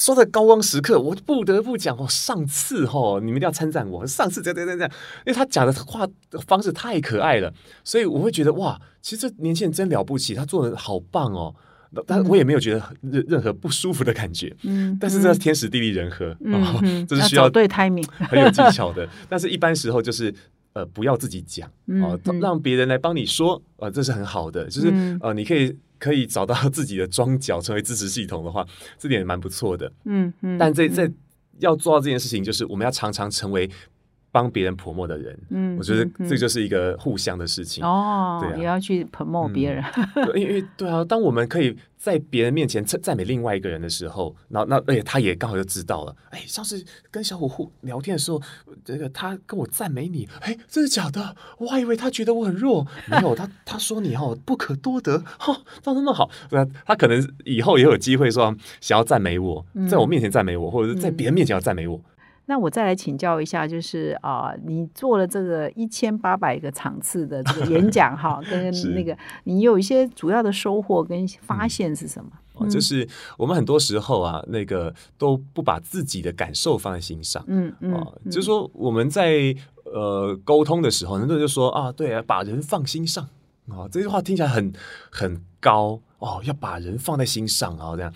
[0.00, 4.04] 说的高光时刻，我不得不讲哦，上次哦，你们一定要称赞我。
[4.06, 4.90] 上次这样这样这样，
[5.26, 6.08] 因为他讲的话
[6.46, 7.52] 方式太可爱了，
[7.84, 11.54] 所以我会觉得哇，其实这年轻人真了不起，他做的好棒哦。
[12.06, 19.08] 但我也没有觉得任任何不舒服的感觉，嗯，但是这是天时地利人和，嗯哦嗯， 这是需要找对 timing，很有技巧的。
[19.28, 20.32] 但是一般时候就是
[20.72, 21.68] 呃，不要自己讲
[22.00, 24.66] 哦、让别人来帮你说，呃，这是很好的。
[24.66, 28.66] 就是、嗯呃，你可以可以找到自己的庄脚，成为支持系统的话，
[28.98, 29.92] 这点也蛮不错的。
[30.06, 31.08] 嗯嗯，但这这
[31.60, 33.70] 要做到这件事情，就是我们要常常成为
[34.32, 35.38] 帮别人泼墨的人。
[35.50, 37.84] 嗯，我觉得这就是一个互相的事情。
[37.84, 39.84] 哦，对，也要去泼墨别人。
[40.34, 46.14] 因为对啊，当我们可以在别人面前赞赞美另外一个人的时候，然后那而且他也刚好就知道了。
[46.30, 48.40] 哎，上次跟小虎互聊天的时候，
[48.84, 52.86] 这个他跟我赞美你，哎，真的假的，我还以为他觉得我很弱。
[53.06, 56.30] 没有，他他说你哦不可多得，哈，他那么好。
[56.50, 62.00] 那他可能以后也有机会说想要赞美我，在我面前赞美我，或者是在别人面前要赞美我。
[62.50, 72.30] 那我再来请教一下，就是啊，你做了这个一千八百个场次的这个演 讲哈，跟那个你有一些主要的收获跟发现是什么？
[72.54, 77.40] 哦，就是我们很多时候啊，那个都不把自己的感受放在心上。
[77.46, 83.28] 嗯嗯，就是说我们在呃沟通的时候，很多人就说啊，对啊，把人放心上
[83.70, 84.72] 啊，这句话听起来很
[85.10, 88.12] 很高哦，要把人放在心上啊，这样。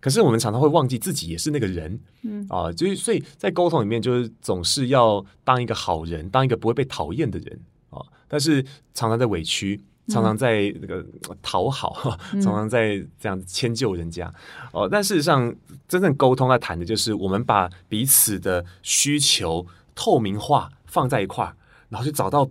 [0.00, 8.00] 可是我们常常会忘记自己也是那个人，嗯啊，就是所以在沟通里面，就是总是要当一个好人，当一个不会被讨厌的人啊。
[8.28, 11.04] 但是常常在委屈，常常在那个
[11.40, 14.32] 讨好， 常常在这样迁就人家
[14.72, 14.88] 哦。
[14.90, 15.54] 但事实上，
[15.88, 21.56] 真正沟通在谈的就是我们把彼此的需求透明化放在一块儿，
[21.88, 22.50] 然后去找到。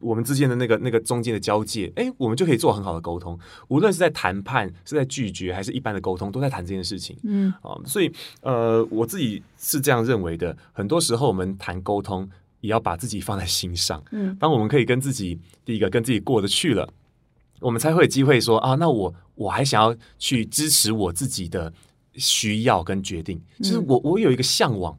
[0.00, 3.38] 我们之间的那个那个中间的交界，哎，我们就可以做很好的沟通。
[3.68, 7.16] 无论是在谈判，是在拒绝，还是一般的沟通，都在谈这件事情。
[7.24, 8.10] 嗯，啊，所以
[8.42, 10.56] 呃，我自己是这样认为的。
[10.72, 12.28] 很多时候，我们谈沟通，
[12.60, 14.02] 也要把自己放在心上。
[14.12, 16.88] 嗯，当我们可以跟自己第一个跟自己过得去了，
[17.60, 21.72] 我们才会有机会说啊，那我我还想要去支持我自己的
[22.14, 23.40] 需要跟决定。
[23.58, 24.96] 就是我我有一个向往，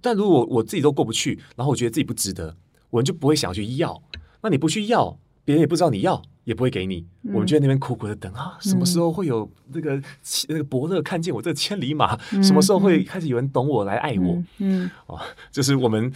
[0.00, 2.56] 但如果我自己都过不去，然后我觉得自己不值得，
[2.90, 4.02] 我们就不会想要去要。
[4.42, 7.06] 那你不去要，别人也不知道你要，也不会给你。
[7.32, 10.00] 我们就在那边苦苦的等啊，什么时候会有 那个
[10.48, 12.16] 那个伯乐看见我这千里马？
[12.42, 14.42] 什么时候会开始有人懂我来爱我？
[14.58, 15.20] 嗯，哦，
[15.50, 16.12] 就是我们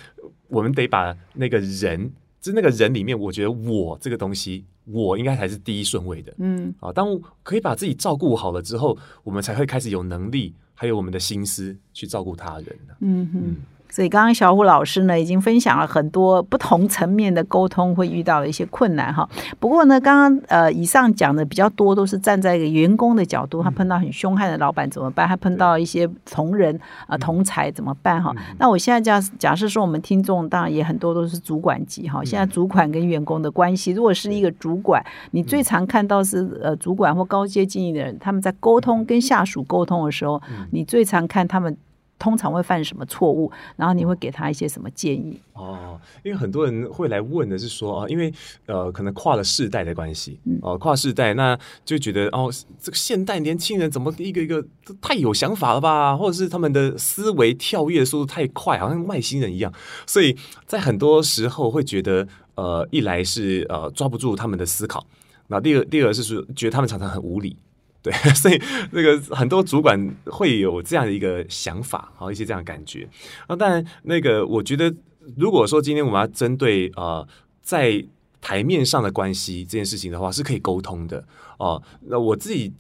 [0.49, 6.33] 我们得把那个人，就那个人里面，我觉得我这个东西，我应该才是第一顺位的。
[6.39, 13.57] 嗯，啊，当可以把自己照顾好了之后，我们才会开始有能力，还有我们的心思去照顾他人嗯嗯。
[13.93, 19.29] 所以刚刚小虎老师呢，已经分享了很多不同层面的沟通会遇到的一些困难哈。
[19.61, 25.29] 不过呢，刚刚呃以上讲的比较多，都是站在一个员工的角度，他碰到很凶悍的老板怎么办？
[25.29, 28.35] 他碰到一些同仁啊同才怎么办哈？
[28.59, 32.25] 那我现在假假设说，我们听众当然也很多都是主管级哈。
[32.25, 40.41] 现在主管跟员工的关系，如果是一个主管，你最常看到是呃主管或高阶经理的人，他们在沟通跟下属沟通的时候，
[40.71, 41.77] 你最常看他们。
[42.23, 43.51] 通常会犯什么错误？
[43.75, 45.37] 然后你会给他一些什么建议？
[45.55, 48.33] 哦，因为很多人会来问的是说啊，因为
[48.67, 52.49] 呃，可能跨了世代的关系，哦，跨世代，那就觉得哦，
[52.81, 54.65] 这个现代年轻人怎么一个一个
[55.01, 56.17] 太有想法了吧？
[56.17, 59.73] 或者是他们的思维跳跃速度太快，好像外星人一样。
[60.07, 65.05] 所以在很多时候会觉得，呃，一来是呃抓不住他们的思考，
[65.49, 67.57] 那第二，第二是说觉得他们常常很无理。
[68.03, 73.09] 对， 所以那个很多主管会有这样的一个想法，好一些这样的感觉
[73.47, 73.55] 啊。
[73.55, 74.93] 但那个我觉得，
[75.37, 77.27] 如果说今天我们要针对呃
[77.63, 78.05] 在
[78.41, 81.25] 台面上的关系这件事情的话，是可以沟通的
[81.59, 81.81] 哦。
[82.01, 82.73] 那我自己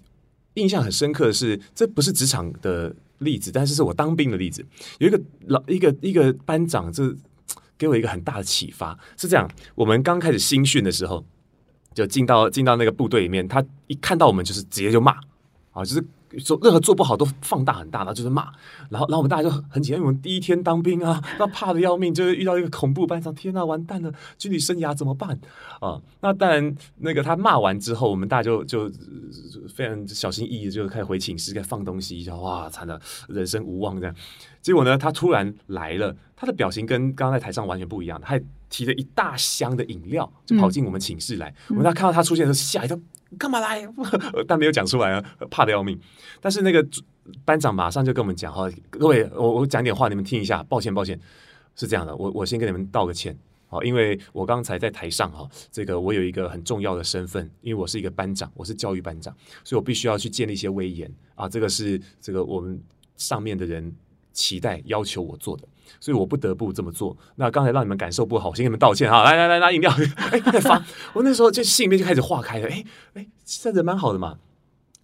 [0.54, 4.66] 印象很深刻的是，这不是职场的例子，但是是我当兵的例子。
[4.98, 7.14] 有一个老一个一个班长，这
[7.78, 8.98] 给我一个很大的启发。
[9.16, 11.24] 是这样，我们刚开始新训的时候。
[11.94, 15.12] 就进到进到那个部队里面，他一看到我们就是直接就骂
[15.72, 16.04] 啊，就是
[16.38, 18.44] 说任何做不好都放大很大然后，就是骂。
[18.88, 25.38] 然后然后我们大家就很紧张，我们第一天当兵啊，那怕的要命，就是遇到一个恐怖班长，天呐，完蛋了，军旅生涯怎么办
[25.80, 26.00] 啊？
[26.20, 28.90] 那当然，那个他骂完之后，我们大家就就
[29.68, 34.14] 非常小心翼翼，就开始回寝室，开始放东西，就哇，惨了，人生无望这样。
[34.60, 38.40] 结果呢，他突然来了，他的表情跟刚刚在台上完全不一样，他
[38.72, 41.54] 提了一大箱的饮料，就跑进我们寝室来。
[41.68, 42.98] 我们他看到他出现的时候，吓一跳，
[43.38, 43.86] 干嘛来？
[44.48, 46.00] 但没有讲出来啊，怕的要命。
[46.40, 46.82] 但是那个
[47.44, 50.62] 班长马上就跟我们讲哈，各位，我我讲点话，你们听一下。
[50.62, 51.20] 抱歉，抱歉，
[51.76, 61.46] 是这样的，我我先跟你们道个歉好，因为我刚才在台上哈，这个我有一个很重要的身份，因为我是一个班长，我是教育班长，所以我必须要去建立一些威严啊。
[61.46, 62.82] 这个是这个我们
[63.18, 63.94] 上面的人。
[64.34, 65.68] 期待要求我做的，
[66.00, 67.16] 所以我不得不这么做。
[67.36, 69.22] 那刚才让你们感受不好，我先给你们道歉哈。
[69.24, 69.92] 来来来，拿饮料。
[70.30, 70.84] 哎，再发。
[71.14, 72.68] 我那时候就心里面就开始化开了。
[72.68, 74.36] 哎哎，这人蛮好的嘛。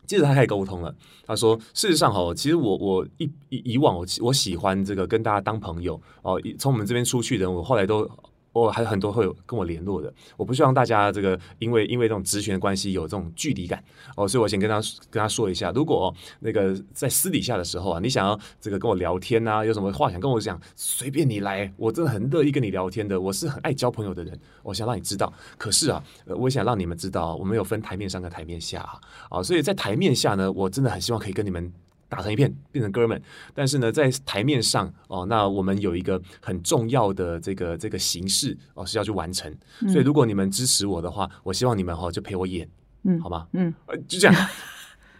[0.06, 0.94] 接着他开始沟通了。
[1.26, 6.40] 他说：“事实上哈，其实我我以以以往我我喜欢这个跟大家当朋友哦。
[6.58, 8.10] 从我们这边出去的人，我后来都
[8.52, 13.82] 我还有很多会有跟我联络的，我不希望大家这个因为因为这种职权关系有这种距离感
[14.16, 14.80] 哦，所以我先跟他
[15.10, 25.32] 跟他说一下，如果那个在私底下的时候啊，你想要这个跟我聊天啊，有什么话想跟我讲，随便你来，我真的很乐意跟你聊天的，我是很爱交朋友的人，我想让你知道。
[25.56, 28.80] 可是啊，我想让你们知道，我们有分台面上跟台面下
[29.28, 31.72] 啊，所以在台面下呢，我真的很希望可以跟你们。
[32.08, 33.20] 打成一片，变成哥们。
[33.54, 39.54] 但是呢，在台面上哦，那我们有一个很重要的这个这个形式哦，是要去完成。
[39.88, 42.68] 所以，如果你们支持我的话，我希望你们哈就陪我演，
[43.04, 43.46] 嗯，好吗？
[43.52, 43.74] 嗯，
[44.08, 44.34] 就这样。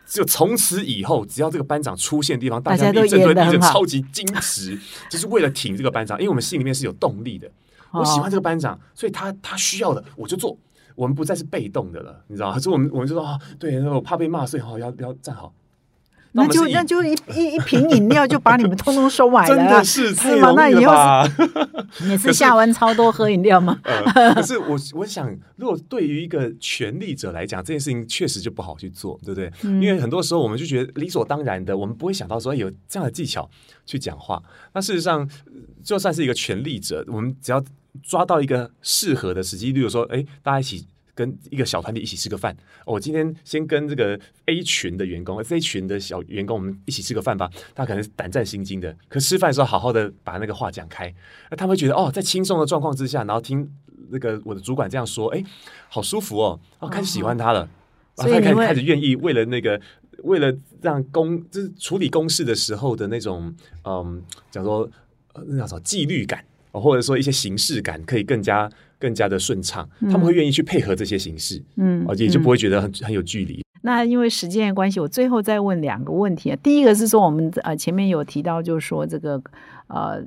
[0.08, 4.74] 就从此以后，只要这个班长出现的地方，大家都演得很超级矜持，
[5.10, 7.46] 就是为了挺这个班长，因为我们心里面是有动力的。
[7.92, 10.56] 我喜欢这个班长，所以他他需要的我就做，
[10.94, 12.56] 我们不再是被动的了，你知道吗？
[12.60, 15.52] 所以我们我们就说啊，对，我怕被骂，所以好要要站好。
[16.32, 20.52] 那就那就一一一瓶饮料就把你们通通收买了， 真的是是吗？
[20.54, 20.92] 那以后
[22.06, 23.80] 也 是下完超多喝饮料吗？
[24.34, 29.50] 可是我我想，如果对于一个权力者来讲，这件事情确实就不好去做，对不对？
[29.62, 33.48] 因为很多时候我们就觉得理所当然的，我们不会想到说有这样的技巧
[33.86, 34.42] 去讲话。
[34.74, 35.28] 那事实上，
[35.82, 37.64] 就算是一个权力者，我们只要
[38.02, 40.86] 抓到一个适合的时机，例如说，哎，大家一起。
[41.18, 42.56] 跟一个小团体一起吃个饭，
[42.86, 44.16] 我今天先跟这个
[44.46, 47.50] A 群的员工，A 群的小员工，我们一起吃个饭吧。
[47.74, 51.12] 他可能是胆战心惊的，可吃饭的时候好好的把那个话讲开，
[51.50, 53.68] 那他会觉得哦，在轻松的状况之下，然后听
[54.10, 55.42] 那个我的主管这样说，哎，
[55.88, 57.62] 好舒服哦，哦，开始喜欢他了，
[58.14, 59.80] 啊，他开始开始愿意为了那个
[60.22, 63.52] 为了让公就是处理公事的时候的那种
[63.82, 64.88] 嗯，讲说
[65.48, 68.70] 那叫什么纪律感，或者说一些形式感，可以更加。
[69.00, 73.64] 更加的顺畅，他们会愿意去配合这些形式，嗯，而且就不会觉得很很有距离。
[73.82, 76.58] 那因为时间的关系，我最后再问两个问题啊。
[76.64, 79.40] 第一个是说，我们呃前面有提到，就是说这个
[79.86, 80.20] 呃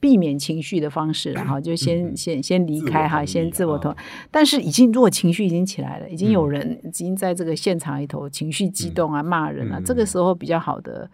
[0.00, 3.94] 避免情绪的方式，然后就先先先离开哈，先自我投。
[4.32, 11.08] 但是已经如果情绪已经起来了，已经有人已经在这个现场里头情绪激动啊，骂人啊，这个时候比较好的。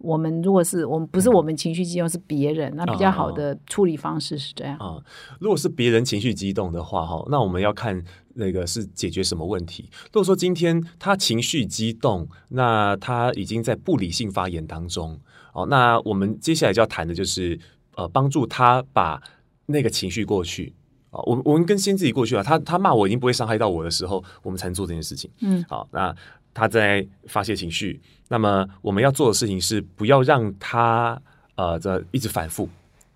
[0.00, 4.96] 我们如果是我们不是我们情绪激动，是别人，那比较好的处理方式是这样啊。
[5.38, 8.02] 如果是别人情绪激动的话，哈，那我们要看
[8.34, 9.90] 那个是解决什么问题。
[10.06, 15.20] 如果说今天他情绪激动，那他已经在不理性发言当中，
[15.52, 17.58] 哦，那我们接下来就要谈的就是
[17.94, 19.22] 呃，帮助他把
[19.66, 20.72] 那个情绪过去
[21.10, 21.20] 啊。
[21.26, 25.30] 我们我们跟先自己过去啊，他他骂我已经不会伤害到我的时候，我们才能做这件事情。
[25.40, 26.14] 嗯，好，那。
[26.52, 28.00] 他在发泄情绪，
[28.32, 31.20] 那么我们要做的事情是不要让他
[31.56, 32.68] 呃这一直反复，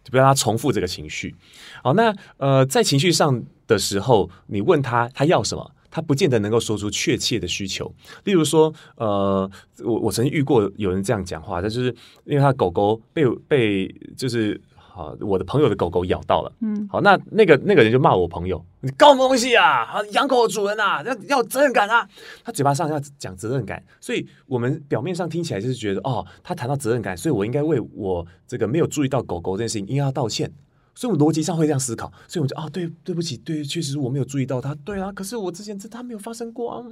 [0.03, 1.35] 就不要让他重复这个情绪。
[1.83, 7.91] 好，那呃在情绪上的时候，你问他他要什么，他不见得能够说出确切的需求。
[8.25, 9.49] 例如说，呃，
[9.85, 11.95] 我我曾经遇过有人这样讲话，他就是
[12.25, 14.61] 因为他狗狗被被就是。
[14.97, 16.53] 好，我的朋友的狗狗咬到了。
[16.61, 19.83] 嗯，好，那那个那个人就骂我朋友，你搞什么东西啊？
[19.83, 22.09] 啊，养狗的主人啊，要要责任感啊。
[22.45, 30.49] 他嘴巴上要讲责任感，所以我们表面上听起来就是觉得，哦，他谈到责任感，所以我应该为我这个没有注意到狗狗这件事情应该要道歉。
[30.95, 34.73] 所以我逻辑上会这样思考，所以我就啊，对，对不起，对，确实我没有注意到他。
[34.85, 36.85] 对啊，可是我之前这他没有发生过啊。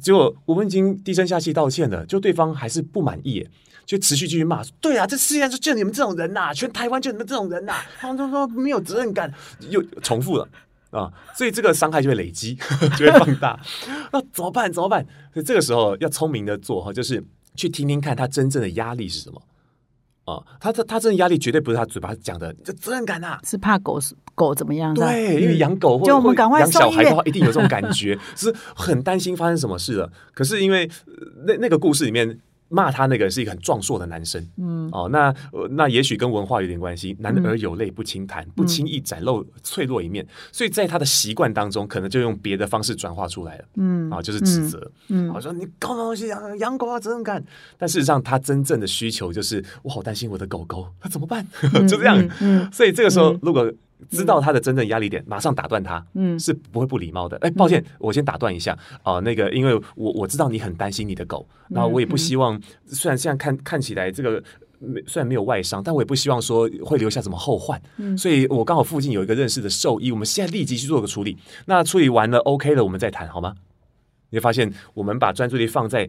[0.00, 3.46] 结果我们已经低声下气道歉了，就对方还是不满意。
[3.90, 9.28] 就持续继续骂，对啊，这世界上就就你们这种人呐，全台湾就你们这种人呐，他们都说没有责任感，
[9.68, 10.48] 又重复了
[10.92, 12.54] 啊，所以这个伤害就会累积，
[12.96, 13.58] 就会放大。
[14.12, 14.72] 那怎么办？
[14.72, 15.04] 怎么办？
[15.34, 17.20] 所以这个时候要聪明的做哈，就是
[17.56, 19.42] 去听听看他真正的压力是什么
[20.24, 20.38] 啊？
[20.60, 23.98] 他他他真的压力绝对不是他嘴巴讲的，这责任感呐，是怕狗
[24.36, 24.94] 狗怎么样？
[24.94, 26.12] 对，因为养狗或者
[26.60, 30.12] 养小孩的话，一定有这种感觉，是很担心发生什么事了。
[30.32, 30.88] 可是因为
[31.44, 32.38] 那那个故事里面。
[32.70, 35.34] 骂他那个是一个很壮硕的男生，嗯，哦，那
[35.72, 37.16] 那也许跟文化有点关系。
[37.18, 47.44] 男儿有泪不轻弹，不轻易展露脆弱一面，所以在他的习惯当中，可能就用别的方式转化出来了，嗯，啊，就是指责，嗯，我说你搞什么东西养养狗啊，责任感。
[47.76, 51.44] 但事实上，他真正的需求就是我好担心我的狗狗，他怎么办？
[51.88, 53.70] 就这样，嗯，所以这个时候如果。
[54.08, 57.36] 知道他的真正压力点，马上打断他，嗯，是不会不礼貌的。
[57.38, 64.42] 哎，抱歉，我先打断一下啊，那个，因为我我知道你很担心你的狗，那我也不希望，虽然现在看看起来这个
[65.06, 71.36] 虽然没有外伤，但我也不希望说会留下什么后患，嗯，所以我刚好附近有一个认识的兽医，我们现在立即去做个处理。
[71.66, 73.54] 那处理完了，OK 了，我们再谈好吗？
[74.30, 76.08] 你会发现，我们把专注力放在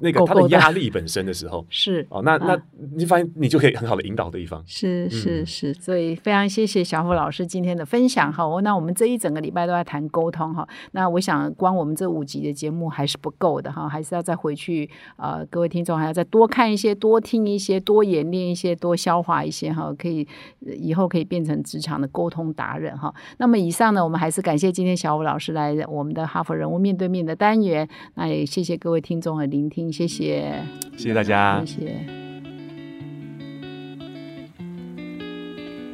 [0.00, 2.60] 那个他的压力本身的时候， 是哦，那那
[2.96, 8.44] 你发现你就可以很好的引导对方，是是是，所以非常谢谢小虎老师今天的分享哈。
[8.62, 20.26] 那我们这一整个礼拜都在谈沟通哈，那我想光我们这五集的节目还是不够的哈，还是要再回去呃，各位听众还要再多看一些、多听一些、多演练一些、多消化一些哈，可以
[20.60, 23.14] 以后可以变成职场的沟通达人哈。
[23.38, 29.90] 那么以上呢，我们还是感谢今天小虎老师来我们的哈佛人物面对面的单元，那也谢谢各位听众的聆听。
[29.92, 30.62] 谢谢，
[30.96, 32.06] 谢谢大家，谢谢。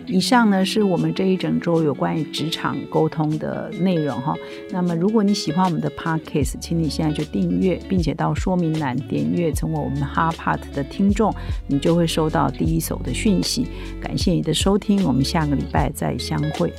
[0.06, 4.34] 以上呢是我们这一整周有关于职场沟通的内容哈。
[4.70, 11.30] 那么，如果你喜欢我们的 podcast，请你现在就订阅，并且到说明栏点阅成为我们哈 part 的听众，
[11.66, 13.66] 你就会收到第一手的讯息。
[14.00, 16.72] 感谢你的收听，我们下个礼拜再相会。